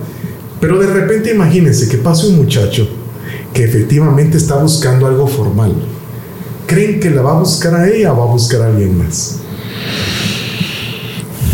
[0.59, 2.87] Pero de repente imagínense que pase un muchacho
[3.53, 5.73] que efectivamente está buscando algo formal.
[6.67, 9.37] ¿Creen que la va a buscar a ella o va a buscar a alguien más?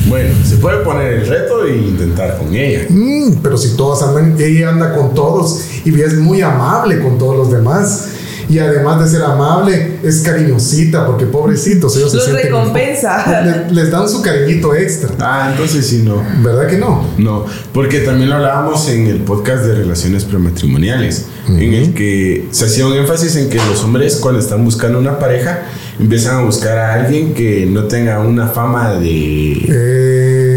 [0.08, 2.86] Bueno, se puede poner el reto e intentar con ella.
[2.90, 7.38] Mm, pero si todos andan, ella anda con todos y es muy amable con todos
[7.38, 8.10] los demás.
[8.52, 13.42] Y además de ser amable, es cariñosita, porque pobrecitos, ellos se Los sienten- recompensa.
[13.44, 15.10] Le- les dan su cariñito extra.
[15.20, 16.22] Ah, entonces sí, no.
[16.44, 17.08] ¿Verdad que no?
[17.18, 22.66] No, porque también lo hablábamos en el podcast de relaciones prematrimoniales, en el que se
[22.66, 25.64] hacía un énfasis en que los hombres cuando están buscando una pareja
[26.00, 29.54] empiezan a buscar a alguien que no tenga una fama de...
[29.70, 30.51] Eh,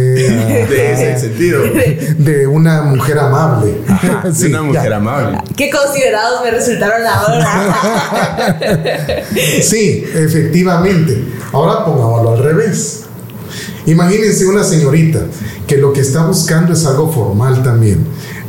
[0.69, 1.63] de ese sentido.
[2.19, 3.75] De una mujer amable.
[4.25, 4.97] de Sí, una mujer ya.
[4.97, 5.39] amable.
[5.57, 8.55] Qué considerados me resultaron ahora.
[9.63, 11.25] Sí, efectivamente.
[11.53, 13.01] Ahora pongámoslo al revés.
[13.87, 15.21] Imagínense una señorita
[15.67, 18.05] que lo que está buscando es algo formal también.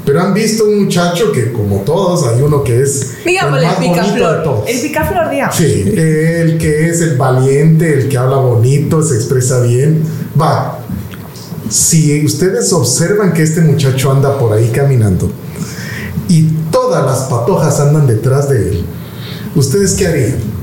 [0.06, 3.76] Pero han visto un muchacho que, como todos, hay uno que es Digámosle el más
[3.78, 4.64] bonito de picaflor.
[4.68, 5.56] El picaflor, digamos.
[5.56, 10.04] Sí, el que es el valiente, el que habla bonito, se expresa bien.
[10.40, 10.80] Va.
[11.70, 15.30] Si ustedes observan que este muchacho anda por ahí caminando
[16.28, 18.86] y todas las patojas andan detrás de él,
[19.56, 20.56] ¿ustedes qué harían?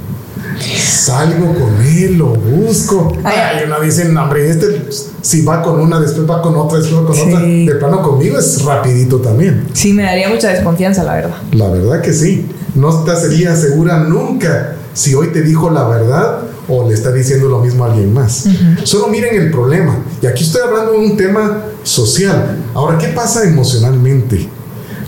[0.79, 3.12] Salgo con él, lo busco.
[3.25, 3.65] Ay.
[3.67, 4.87] Una dicen, hombre, este
[5.23, 7.23] si va con una, después va con otra, después va con Sí.
[7.33, 7.41] otra.
[7.41, 9.67] De plano conmigo es rapidito también.
[9.73, 11.37] Sí, me daría mucha desconfianza, la verdad.
[11.53, 12.47] La verdad que sí.
[12.75, 17.48] No te sería segura nunca si hoy te dijo la verdad o le está diciendo
[17.48, 18.44] lo mismo a alguien más.
[18.85, 19.98] Solo miren el problema.
[20.20, 22.59] Y aquí estoy hablando de un tema social.
[22.75, 24.48] Ahora, ¿qué pasa emocionalmente?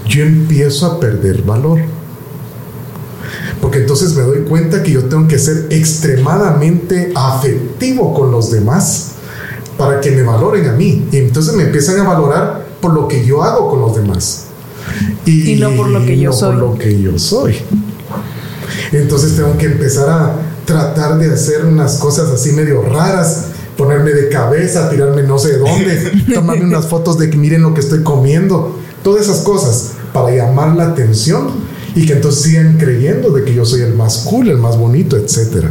[0.06, 1.80] Yo empiezo a perder valor.
[3.60, 9.12] Porque entonces me doy cuenta que yo tengo que ser extremadamente afectivo con los demás
[9.78, 11.08] para que me valoren a mí.
[11.10, 14.46] Y entonces me empiezan a valorar por lo que yo hago con los demás.
[15.24, 16.52] Y no por lo que yo no soy.
[16.52, 17.56] por lo que yo soy.
[18.92, 23.46] Entonces tengo que empezar a tratar de hacer unas cosas así medio raras,
[23.76, 27.80] ponerme de cabeza, tirarme no sé dónde, tomarme unas fotos de que miren lo que
[27.80, 31.50] estoy comiendo, todas esas cosas para llamar la atención
[31.94, 35.16] y que entonces sigan creyendo de que yo soy el más cool, el más bonito,
[35.16, 35.70] etcétera.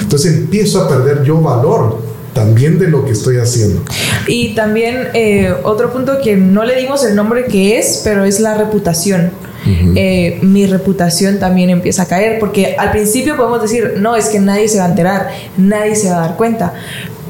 [0.00, 2.00] Entonces empiezo a perder yo valor
[2.32, 3.82] también de lo que estoy haciendo.
[4.26, 8.40] Y también eh, otro punto que no le dimos el nombre que es, pero es
[8.40, 9.30] la reputación.
[9.64, 14.40] Eh, mi reputación también empieza a caer, porque al principio podemos decir, no, es que
[14.40, 16.74] nadie se va a enterar, nadie se va a dar cuenta,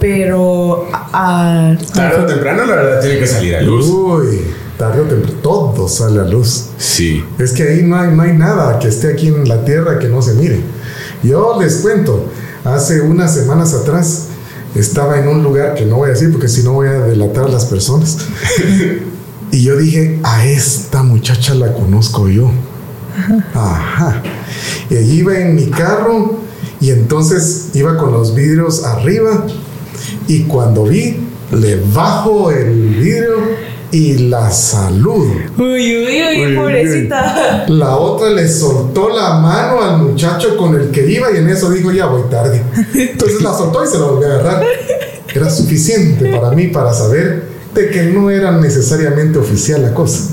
[0.01, 3.87] pero a- a- Tarde o temprano, la verdad, tiene que salir a luz.
[3.89, 4.41] Uy,
[4.79, 6.67] tarde o temprano, todo sale a luz.
[6.79, 7.23] Sí.
[7.39, 10.09] Es que ahí no hay, no hay nada que esté aquí en la tierra que
[10.09, 10.61] no se mire.
[11.23, 12.25] Yo les cuento,
[12.65, 14.29] hace unas semanas atrás
[14.75, 17.45] estaba en un lugar que no voy a decir porque si no voy a delatar
[17.45, 18.17] a las personas.
[19.53, 22.51] y yo dije, a esta muchacha la conozco yo.
[23.55, 24.23] Ajá.
[24.89, 26.39] Y allí iba en mi carro
[26.81, 29.47] y entonces iba con los vidrios arriba
[30.27, 31.19] y cuando vi,
[31.53, 33.37] le bajo el vidrio
[33.91, 35.31] y la saludo.
[35.59, 37.67] Uy, uy, uy, Uy, pobrecita.
[37.69, 41.69] La otra le soltó la mano al muchacho con el que iba y en eso
[41.69, 42.63] dijo, ya voy tarde.
[42.95, 44.65] Entonces la soltó y se la volvió a agarrar.
[45.35, 50.31] Era suficiente para mí para saber de que no era necesariamente oficial la cosa.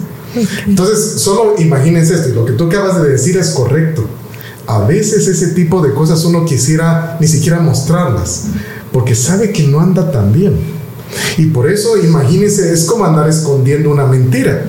[0.67, 4.05] Entonces, solo imagínense esto, y lo que tú acabas de decir es correcto.
[4.67, 8.45] A veces ese tipo de cosas uno quisiera ni siquiera mostrarlas,
[8.91, 10.79] porque sabe que no anda tan bien.
[11.37, 14.65] Y por eso, imagínense, es como andar escondiendo una mentira.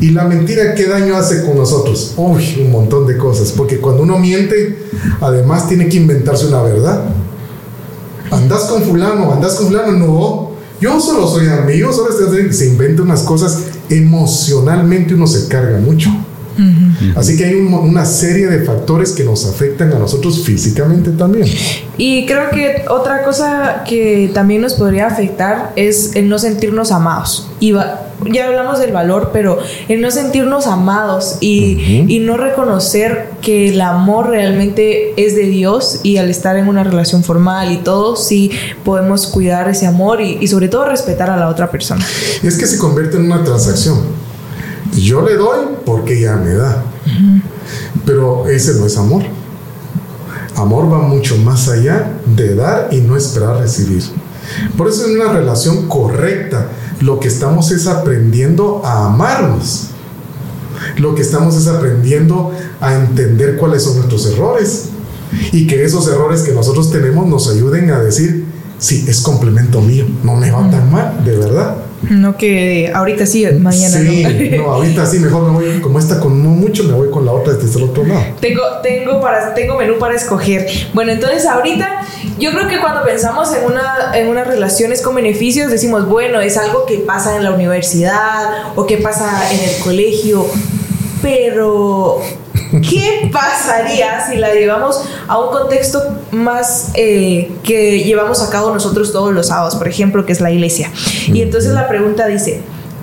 [0.00, 2.14] Y la mentira, ¿qué daño hace con nosotros?
[2.16, 3.52] Uy, un montón de cosas.
[3.52, 4.78] Porque cuando uno miente,
[5.20, 7.04] además tiene que inventarse una verdad.
[8.30, 10.43] Andas con fulano, andas con fulano, no.
[10.84, 13.68] Yo solo soy amigo, solo estoy se inventa unas cosas.
[13.88, 16.10] Emocionalmente uno se carga mucho.
[17.16, 21.46] Así que hay un- una serie de factores que nos afectan a nosotros físicamente también.
[21.98, 27.48] Y creo que otra cosa que también nos podría afectar es el no sentirnos amados.
[27.60, 28.00] Y va-
[28.32, 33.80] ya hablamos del valor, pero el no sentirnos amados y, y no reconocer que el
[33.80, 38.50] amor realmente es de Dios y al estar en una relación formal y todo, sí
[38.84, 42.04] podemos cuidar ese amor y, y sobre todo respetar a la otra persona.
[42.42, 43.98] Es que se convierte en una transacción.
[44.96, 46.84] Yo le doy porque ella me da.
[48.04, 49.22] Pero ese no es amor.
[50.56, 54.02] Amor va mucho más allá de dar y no esperar recibir.
[54.76, 56.68] Por eso en una relación correcta
[57.00, 59.88] lo que estamos es aprendiendo a amarnos.
[60.96, 64.90] Lo que estamos es aprendiendo a entender cuáles son nuestros errores
[65.52, 68.44] y que esos errores que nosotros tenemos nos ayuden a decir,
[68.78, 71.76] sí, es complemento mío, no me va tan mal, de verdad.
[72.10, 74.64] No que ahorita sí, mañana sí, no.
[74.64, 77.54] no, ahorita sí, mejor me voy, como esta con mucho, me voy con la otra
[77.54, 78.22] desde el otro lado.
[78.40, 80.66] Tengo, tengo, para, tengo menú para escoger.
[80.92, 82.02] Bueno, entonces ahorita
[82.38, 86.56] yo creo que cuando pensamos en, una, en unas relaciones con beneficios decimos, bueno, es
[86.56, 90.46] algo que pasa en la universidad o que pasa en el colegio,
[91.22, 92.20] pero
[92.90, 96.00] ¿qué pasaría si la llevamos a un contexto
[96.30, 100.50] más eh, que llevamos a cabo nosotros todos los sábados, por ejemplo, que es la
[100.50, 100.90] iglesia?
[101.26, 102.62] Y entonces la pregunta dice,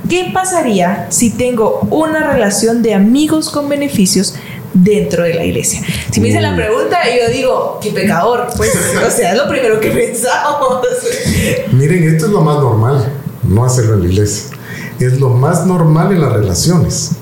[0.09, 4.35] ¿qué pasaría si tengo una relación de amigos con beneficios
[4.73, 5.81] dentro de la iglesia?
[6.11, 8.71] Si me dicen la pregunta, yo digo, qué pecador, pues,
[9.05, 10.81] o sea, es lo primero que pensamos.
[11.71, 13.13] Miren, esto es lo más normal.
[13.43, 14.57] no hacerlo en la iglesia.
[14.99, 17.13] Es lo más normal en las relaciones.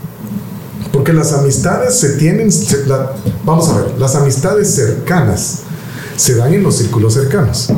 [0.92, 2.50] Porque las amistades se tienen,
[3.46, 5.60] vamos a ver, las amistades cercanas
[6.16, 7.70] se dan en los círculos cercanos.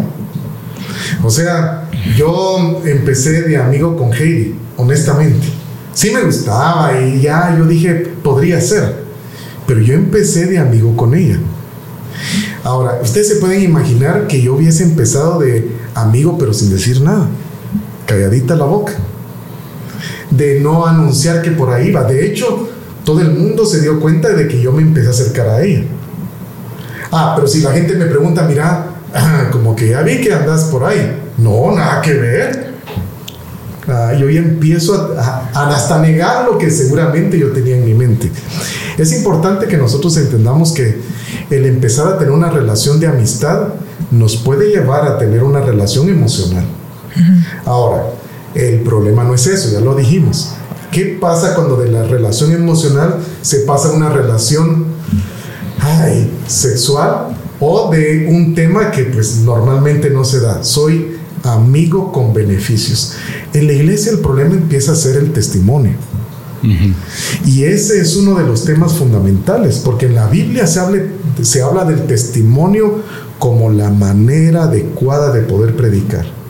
[1.23, 5.47] O sea, yo empecé de amigo con Heidi, honestamente.
[5.93, 7.93] Sí me gustaba y ya yo dije,
[8.23, 9.03] podría ser.
[9.67, 11.37] Pero yo empecé de amigo con ella.
[12.63, 17.27] Ahora, ustedes se pueden imaginar que yo hubiese empezado de amigo pero sin decir nada.
[18.05, 18.93] Calladita la boca.
[20.29, 22.03] De no anunciar que por ahí va.
[22.03, 22.69] De hecho,
[23.03, 25.83] todo el mundo se dio cuenta de que yo me empecé a acercar a ella.
[27.11, 28.87] Ah, pero si la gente me pregunta, mira,
[29.51, 31.19] como que ya vi que andas por ahí.
[31.37, 32.71] No, nada que ver.
[33.87, 38.31] Ah, yo ya empiezo a, hasta negar lo que seguramente yo tenía en mi mente.
[38.97, 41.01] Es importante que nosotros entendamos que
[41.49, 43.69] el empezar a tener una relación de amistad
[44.11, 46.65] nos puede llevar a tener una relación emocional.
[47.65, 48.03] Ahora,
[48.53, 50.53] el problema no es eso, ya lo dijimos.
[50.91, 54.87] ¿Qué pasa cuando de la relación emocional se pasa a una relación
[56.47, 60.63] sexual o de un tema que pues normalmente no se da?
[60.63, 63.13] Soy amigo con beneficios.
[63.53, 65.93] En la iglesia el problema empieza a ser el testimonio.
[67.45, 70.79] Y ese es uno de los temas fundamentales, porque en la Biblia se,
[71.41, 73.01] se habla del testimonio
[73.39, 76.40] como la manera adecuada de poder predicar.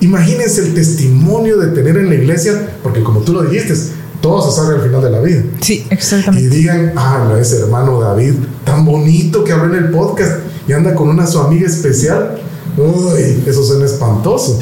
[0.00, 3.74] Imagínense el testimonio de tener en la iglesia, porque como tú lo dijiste,
[4.20, 5.42] todo se sabe al final de la vida.
[5.60, 6.46] Sí, exactamente.
[6.46, 8.34] Y digan, ah, ese hermano David,
[8.64, 12.40] tan bonito que habló en el podcast y anda con una su amiga especial.
[12.76, 14.60] Uy, eso suena espantoso.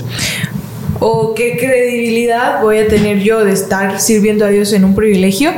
[1.00, 5.50] ¿O qué credibilidad voy a tener yo de estar sirviendo a Dios en un privilegio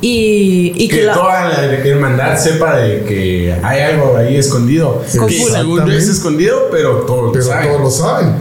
[0.00, 5.02] y, que, toda la hermandad sepa de que hay algo ahí escondido?
[5.02, 8.34] Que según es escondido, pero todos pero Todos lo saben.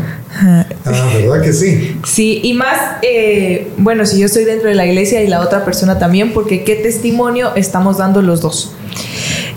[0.85, 1.97] Ah, ¿verdad que sí?
[2.03, 5.63] Sí, y más, eh, bueno, si yo estoy dentro de la iglesia y la otra
[5.63, 8.75] persona también, porque qué testimonio estamos dando los dos.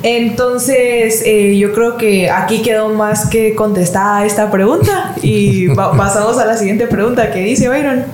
[0.02, 6.44] Entonces, eh, yo creo que aquí quedó más que contestada esta pregunta y pasamos a
[6.44, 8.04] la siguiente pregunta que dice Byron.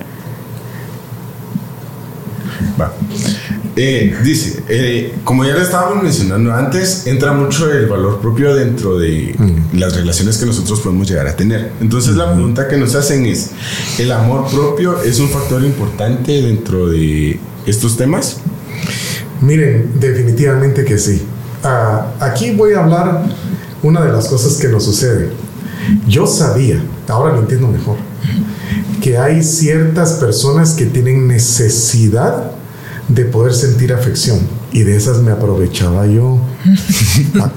[3.75, 8.99] Eh, dice, eh, como ya le estábamos mencionando antes, entra mucho el valor propio dentro
[8.99, 9.77] de mm.
[9.79, 11.71] las relaciones que nosotros podemos llegar a tener.
[11.81, 13.51] Entonces la pregunta que nos hacen es,
[13.97, 18.37] ¿el amor propio es un factor importante dentro de estos temas?
[19.41, 21.23] Miren, definitivamente que sí.
[21.63, 23.23] Ah, aquí voy a hablar
[23.81, 25.29] una de las cosas que nos sucede.
[26.07, 27.97] Yo sabía, ahora lo entiendo mejor,
[29.01, 32.51] que hay ciertas personas que tienen necesidad
[33.07, 34.39] de poder sentir afección.
[34.71, 36.39] Y de esas me aprovechaba yo.
[37.41, 37.47] A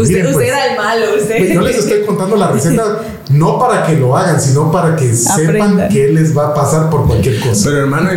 [0.00, 1.52] usted, pues, era el malo, usted.
[1.52, 5.88] Yo les estoy contando la receta no para que lo hagan, sino para que sepan
[5.90, 7.64] qué les va a pasar por cualquier cosa.
[7.64, 8.10] Pero hermano,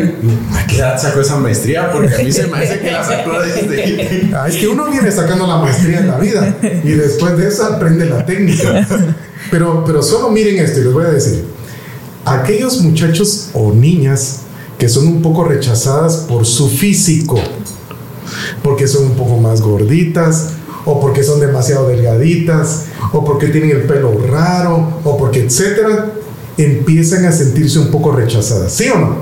[0.54, 1.92] ¿a qué edad sacó esa maestría?
[1.92, 4.30] Porque a mí se me hace que la sacó desde...
[4.36, 7.66] Ah, es que uno viene sacando la maestría en la vida y después de eso
[7.66, 8.88] aprende la técnica.
[9.52, 11.46] Pero, pero solo miren esto y les voy a decir.
[12.26, 14.45] Aquellos muchachos o niñas
[14.78, 17.40] que son un poco rechazadas por su físico,
[18.64, 20.50] porque son un poco más gorditas,
[20.86, 26.12] o porque son demasiado delgaditas, o porque tienen el pelo raro, o porque etcétera,
[26.58, 29.16] empiezan a sentirse un poco rechazadas, ¿sí o no?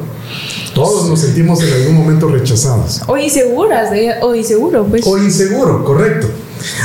[0.74, 3.02] Todos nos sentimos en algún momento rechazados.
[3.08, 5.06] O inseguras, o inseguro, pues.
[5.06, 6.28] O inseguro, correcto.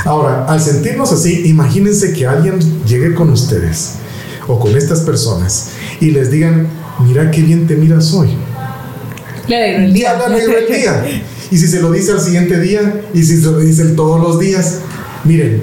[0.05, 3.95] Ahora, al sentirnos así, imagínense que alguien llegue con ustedes
[4.47, 6.69] o con estas personas y les digan,
[7.07, 8.31] mira qué bien te miras hoy.
[9.49, 10.15] Le día.
[10.69, 11.23] día.
[11.51, 14.39] Y si se lo dice al siguiente día, y si se lo dice todos los
[14.39, 14.81] días.
[15.25, 15.63] Miren,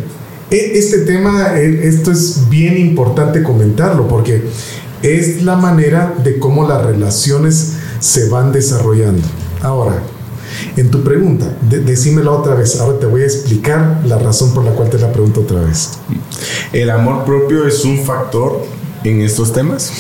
[0.50, 4.44] e, este tema, e, esto es bien importante comentarlo, porque
[5.04, 9.28] es la manera de cómo las relaciones se van desarrollando.
[9.62, 10.02] Ahora,
[10.76, 12.80] en tu pregunta, decímela otra vez.
[12.80, 15.92] Ahora te voy a explicar la razón por la cual te la pregunto otra vez.
[16.74, 18.66] ¿El amor propio es un factor
[19.04, 19.92] en estos temas?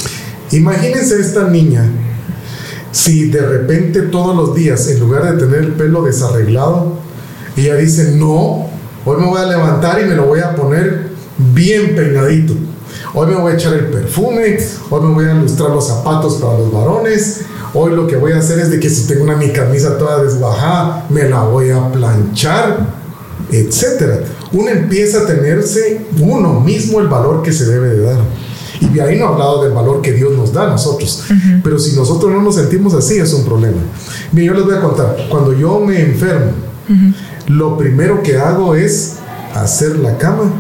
[0.52, 1.90] Imagínense esta niña
[2.96, 6.94] si de repente todos los días, en lugar de tener el pelo desarreglado,
[7.58, 8.70] ella dice, no,
[9.04, 12.54] hoy me voy a levantar y me lo voy a poner bien peinadito.
[13.14, 14.60] Hoy me voy a echar el perfume,
[14.90, 17.42] hoy me voy a ilustrar los zapatos para los varones.
[17.74, 20.24] Hoy lo que voy a hacer es de que si tengo una mi camisa toda
[20.24, 22.88] desbajada, me la voy a planchar,
[23.52, 24.24] etc.
[24.54, 28.20] Uno empieza a tenerse uno mismo el valor que se debe de dar.
[28.82, 31.24] Y ahí no ha hablado del valor que Dios nos da a nosotros.
[31.64, 33.78] Pero si nosotros no nos sentimos así, es un problema.
[34.32, 35.28] Bien, yo les voy a contar.
[35.30, 36.52] Cuando yo me enfermo,
[37.48, 39.18] lo primero que hago es
[39.54, 40.52] hacer la cama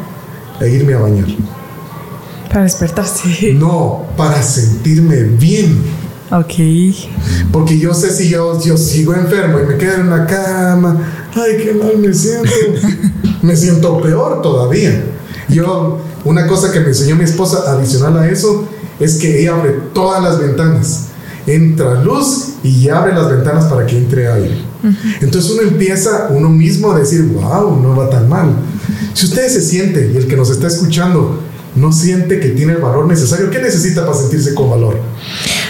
[0.61, 1.27] e irme a bañar.
[2.49, 3.53] Para despertarse.
[3.53, 6.53] No, para sentirme bien Ok.
[7.51, 11.63] Porque yo sé si yo, yo sigo enfermo y me quedo en la cama, ay,
[11.63, 12.49] qué mal me siento.
[13.41, 15.03] me siento peor todavía.
[15.49, 18.67] Yo, una cosa que me enseñó mi esposa adicional a eso,
[18.99, 21.07] es que ella abre todas las ventanas.
[21.47, 24.57] Entra luz y abre las ventanas para que entre aire.
[25.21, 28.53] Entonces uno empieza uno mismo a decir, wow, no va tan mal.
[29.13, 31.39] Si usted se siente y el que nos está escuchando
[31.75, 34.99] no siente que tiene el valor necesario, ¿qué necesita para sentirse con valor?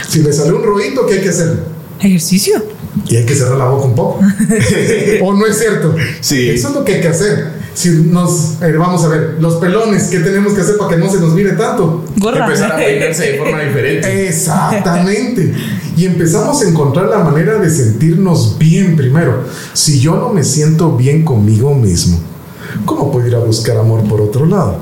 [0.08, 1.64] Si le sale un rollito, ¿qué hay que hacer?
[2.00, 2.64] Ejercicio.
[3.08, 4.20] Y hay que cerrar la boca un poco.
[5.24, 5.96] ¿O no es cierto?
[6.22, 6.50] Sí.
[6.50, 7.55] Eso es lo que hay que hacer.
[7.76, 11.12] Si nos, eh, vamos a ver, los pelones, ¿qué tenemos que hacer para que no
[11.12, 12.06] se nos mire tanto?
[12.16, 12.46] Gorra.
[12.46, 14.28] Empezar a peinarse de forma diferente.
[14.30, 15.54] Exactamente.
[15.98, 19.44] Y empezamos a encontrar la manera de sentirnos bien primero.
[19.74, 22.18] Si yo no me siento bien conmigo mismo,
[22.86, 24.80] ¿cómo puedo ir a buscar amor por otro lado?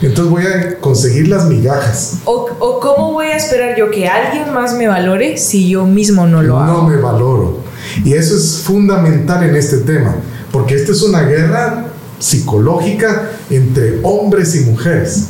[0.00, 2.18] Entonces voy a conseguir las migajas.
[2.26, 6.26] O, o cómo voy a esperar yo que alguien más me valore si yo mismo
[6.26, 6.82] no lo hago.
[6.82, 7.58] No me valoro.
[8.04, 10.14] Y eso es fundamental en este tema,
[10.52, 11.85] porque esta es una guerra
[12.18, 15.28] psicológica entre hombres y mujeres.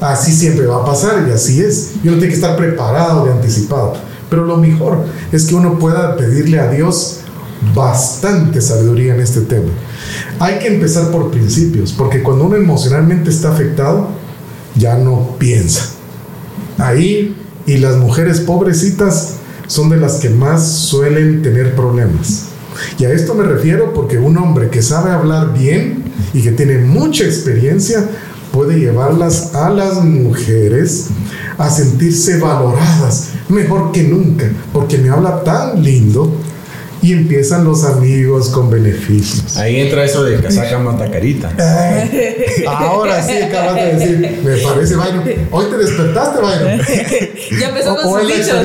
[0.00, 1.92] Así siempre va a pasar y así es.
[2.02, 3.94] Y uno tiene que estar preparado de anticipado.
[4.28, 7.20] Pero lo mejor es que uno pueda pedirle a Dios
[7.74, 9.70] bastante sabiduría en este tema.
[10.38, 14.08] Hay que empezar por principios, porque cuando uno emocionalmente está afectado,
[14.74, 15.86] ya no piensa.
[16.78, 17.34] Ahí,
[17.66, 19.34] y las mujeres pobrecitas
[19.66, 22.44] son de las que más suelen tener problemas.
[22.98, 26.04] Y a esto me refiero porque un hombre que sabe hablar bien
[26.34, 28.08] y que tiene mucha experiencia
[28.52, 31.08] puede llevarlas a las mujeres
[31.58, 36.32] a sentirse valoradas mejor que nunca, porque me habla tan lindo
[37.02, 39.56] y empiezan los amigos con beneficios.
[39.58, 41.52] Ahí entra eso de casaca matacarita.
[41.58, 45.22] Ay, ahora sí acabas de decir, me parece, Byron.
[45.50, 46.80] Hoy te despertaste, Byron.
[47.60, 48.56] Ya empezó O- con o sus dichos.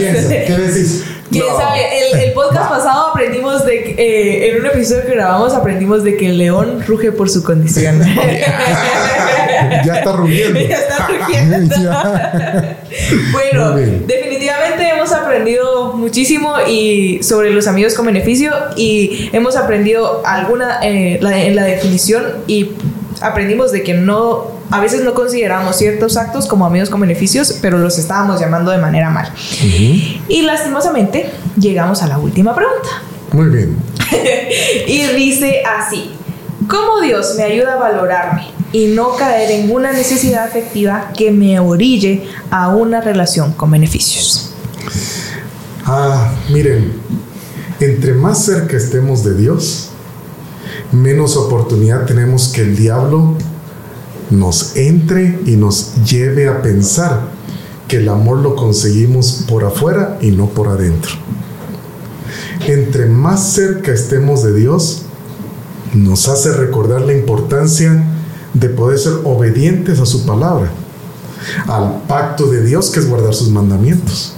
[0.47, 1.03] ¿Qué decís?
[1.31, 1.57] ¿Quién No.
[1.57, 1.79] sabe?
[2.11, 6.17] El, el podcast pasado aprendimos de que, eh, en un episodio que grabamos aprendimos de
[6.17, 8.01] que el león ruge por su condición.
[9.85, 10.59] Ya está rugiendo.
[10.59, 11.75] Ya está rugiendo.
[11.81, 12.77] Ya.
[13.31, 20.79] Bueno, definitivamente hemos aprendido muchísimo y sobre los amigos con beneficio y hemos aprendido alguna
[20.83, 22.71] eh, la- en la definición y
[23.21, 27.77] aprendimos de que no a veces no consideramos ciertos actos como amigos con beneficios, pero
[27.77, 29.31] los estábamos llamando de manera mal.
[30.29, 32.89] Y lastimosamente llegamos a la última pregunta.
[33.33, 33.77] Muy bien.
[34.87, 36.11] Y dice así,
[36.67, 41.59] ¿cómo Dios me ayuda a valorarme y no caer en una necesidad afectiva que me
[41.59, 44.53] orille a una relación con beneficios?
[45.85, 46.93] Ah, miren,
[47.79, 49.89] entre más cerca estemos de Dios,
[50.91, 53.35] menos oportunidad tenemos que el diablo
[54.31, 57.29] nos entre y nos lleve a pensar
[57.87, 61.11] que el amor lo conseguimos por afuera y no por adentro.
[62.65, 65.03] Entre más cerca estemos de Dios,
[65.93, 68.05] nos hace recordar la importancia
[68.53, 70.71] de poder ser obedientes a su palabra,
[71.67, 74.35] al pacto de Dios que es guardar sus mandamientos.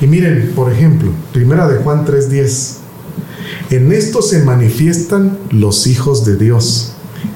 [0.00, 2.78] Y miren, por ejemplo, primera de Juan 3:10.
[3.70, 6.92] En esto se manifiestan los hijos de Dios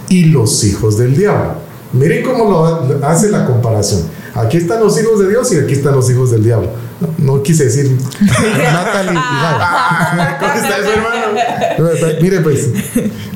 [0.09, 1.68] y los hijos del diablo.
[1.93, 4.03] Miren cómo lo hace la comparación.
[4.35, 6.71] Aquí están los hijos de Dios y aquí están los hijos del diablo.
[7.01, 10.37] No, no quise decir Natalie Gaby.
[10.41, 12.21] ¿Cómo está eso, hermano?
[12.21, 12.69] Mire pues,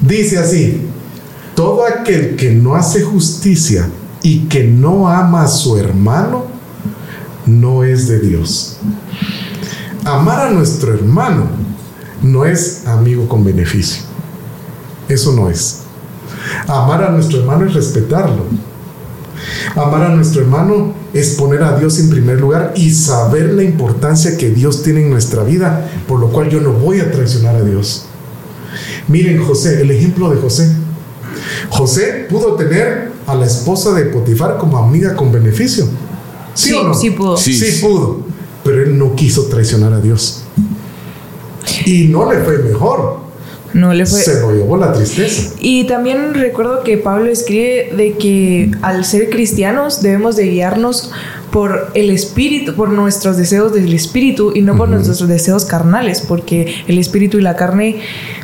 [0.01, 0.87] dice así,
[1.55, 3.89] todo aquel que no hace justicia
[4.23, 6.47] y que no ama a su hermano,
[7.47, 8.79] no es de Dios.
[10.05, 11.47] Amar a nuestro hermano
[12.23, 14.03] no es amigo con beneficio.
[15.09, 15.82] Eso no es.
[16.66, 18.45] Amar a nuestro hermano es respetarlo.
[19.74, 24.36] Amar a nuestro hermano es poner a Dios en primer lugar y saber la importancia
[24.36, 27.62] que Dios tiene en nuestra vida, por lo cual yo no voy a traicionar a
[27.62, 28.07] Dios.
[29.09, 30.70] Miren José, el ejemplo de José.
[31.70, 35.86] José pudo tener a la esposa de Potifar como amiga con beneficio.
[36.55, 36.95] ¿Sí, Sí, o no?
[36.95, 37.36] sí pudo.
[37.36, 37.55] Sí.
[37.55, 38.20] Sí pudo.
[38.62, 40.43] Pero él no quiso traicionar a Dios.
[41.86, 43.22] Y no le fue mejor.
[43.75, 44.20] No le fue.
[44.20, 45.55] Se llevó la tristeza.
[45.61, 51.11] Y también recuerdo que Pablo escribe de que al ser cristianos debemos de guiarnos
[51.51, 56.75] por el espíritu, por nuestros deseos del espíritu y no por nuestros deseos carnales, porque
[56.89, 58.01] el espíritu y la carne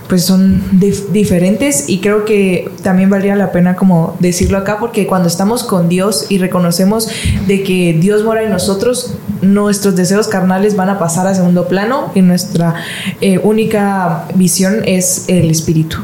[0.08, 5.06] pues son dif- diferentes y creo que también valdría la pena como decirlo acá porque
[5.06, 7.08] cuando estamos con Dios y reconocemos
[7.46, 12.10] de que Dios mora en nosotros, nuestros deseos carnales van a pasar a segundo plano
[12.14, 12.74] y nuestra
[13.20, 15.98] eh, única visión es el espíritu.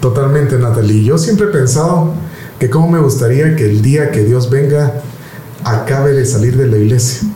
[0.00, 1.04] Totalmente, Natalie.
[1.04, 2.14] Yo siempre he pensado
[2.58, 4.94] que cómo me gustaría que el día que Dios venga
[5.64, 7.28] acabe de salir de la iglesia.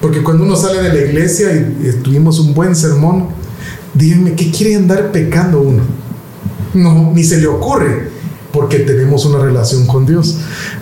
[0.00, 3.28] Porque cuando uno sale de la iglesia y, tuvimos un buen sermón,
[3.94, 5.82] díganme, ¿qué quiere andar pecando uno?
[6.74, 8.10] No, ni se le ocurre,
[8.52, 10.38] porque tenemos una relación con Dios.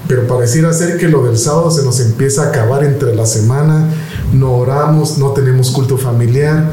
[0.06, 3.88] Pero pareciera ser que lo del sábado se nos empieza a acabar entre la semana,
[4.32, 6.70] no oramos, no tenemos culto familiar,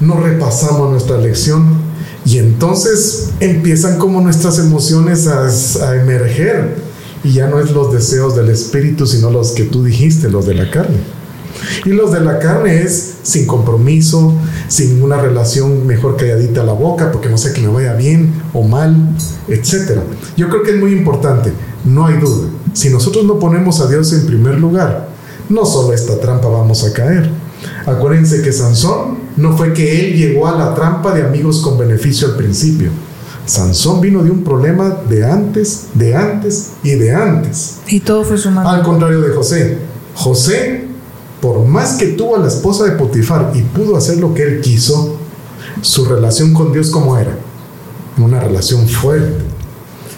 [0.00, 1.92] no repasamos nuestra lección
[2.24, 5.46] y entonces empiezan como nuestras emociones a,
[5.86, 6.76] a emerger
[7.24, 10.54] y ya no es los deseos del espíritu, sino los que tú dijiste, los de
[10.54, 10.98] la carne.
[11.84, 14.34] Y los de la carne es sin compromiso,
[14.68, 18.32] sin una relación mejor calladita a la boca, porque no sé que me vaya bien
[18.52, 18.96] o mal,
[19.48, 20.00] etc.
[20.36, 21.52] Yo creo que es muy importante,
[21.84, 22.48] no hay duda.
[22.72, 25.08] Si nosotros no ponemos a Dios en primer lugar,
[25.48, 27.30] no solo esta trampa vamos a caer.
[27.86, 32.28] Acuérdense que Sansón no fue que él llegó a la trampa de amigos con beneficio
[32.28, 32.90] al principio.
[33.44, 37.78] Sansón vino de un problema de antes, de antes y de antes.
[37.88, 38.68] Y todo fue sumado.
[38.68, 39.78] Al contrario de José.
[40.14, 40.86] José,
[41.42, 44.60] por más que tuvo a la esposa de Potifar y pudo hacer lo que él
[44.60, 45.16] quiso,
[45.80, 47.36] su relación con Dios como era.
[48.16, 49.42] Una relación fuerte.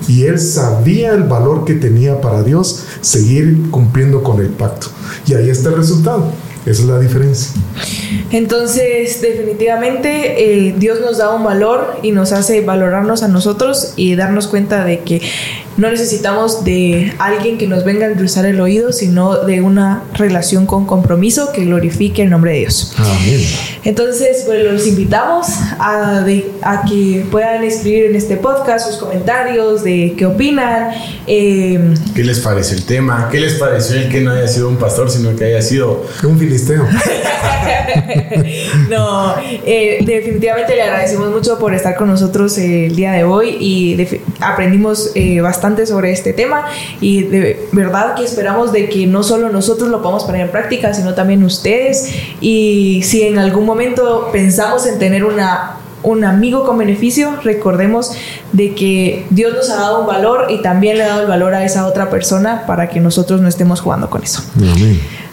[0.07, 4.89] Y él sabía el valor que tenía para Dios seguir cumpliendo con el pacto.
[5.27, 6.31] Y ahí está el resultado.
[6.67, 7.53] Esa es la diferencia.
[8.31, 14.15] Entonces, definitivamente, eh, Dios nos da un valor y nos hace valorarnos a nosotros y
[14.15, 15.23] darnos cuenta de que
[15.77, 20.67] no necesitamos de alguien que nos venga a endulzar el oído, sino de una relación
[20.67, 22.95] con compromiso que glorifique el nombre de Dios.
[22.97, 23.41] Amén.
[23.85, 25.47] Entonces, pues los invitamos
[25.79, 26.25] a,
[26.63, 30.91] a, que puedan escribir en este podcast sus comentarios de qué opinan.
[31.27, 33.29] Eh, ¿Qué les parece el tema?
[33.31, 36.39] ¿Qué les pareció el que no haya sido un pastor, sino que haya sido un
[36.39, 36.87] filisteo?
[38.89, 44.21] no, eh, definitivamente le agradecemos mucho por estar con nosotros el día de hoy y
[44.41, 46.67] aprendimos eh, bastante sobre este tema
[47.01, 50.93] y de verdad que esperamos de que no solo nosotros lo podamos poner en práctica,
[50.93, 52.11] sino también ustedes.
[52.41, 58.13] Y si en algún momento pensamos en tener una un amigo con beneficio, recordemos
[58.53, 61.55] de que Dios nos ha dado un valor y también le ha dado el valor
[61.55, 64.43] a esa otra persona para que nosotros no estemos jugando con eso.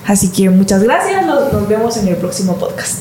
[0.07, 2.99] Así que muchas gracias, nos vemos en el próximo podcast.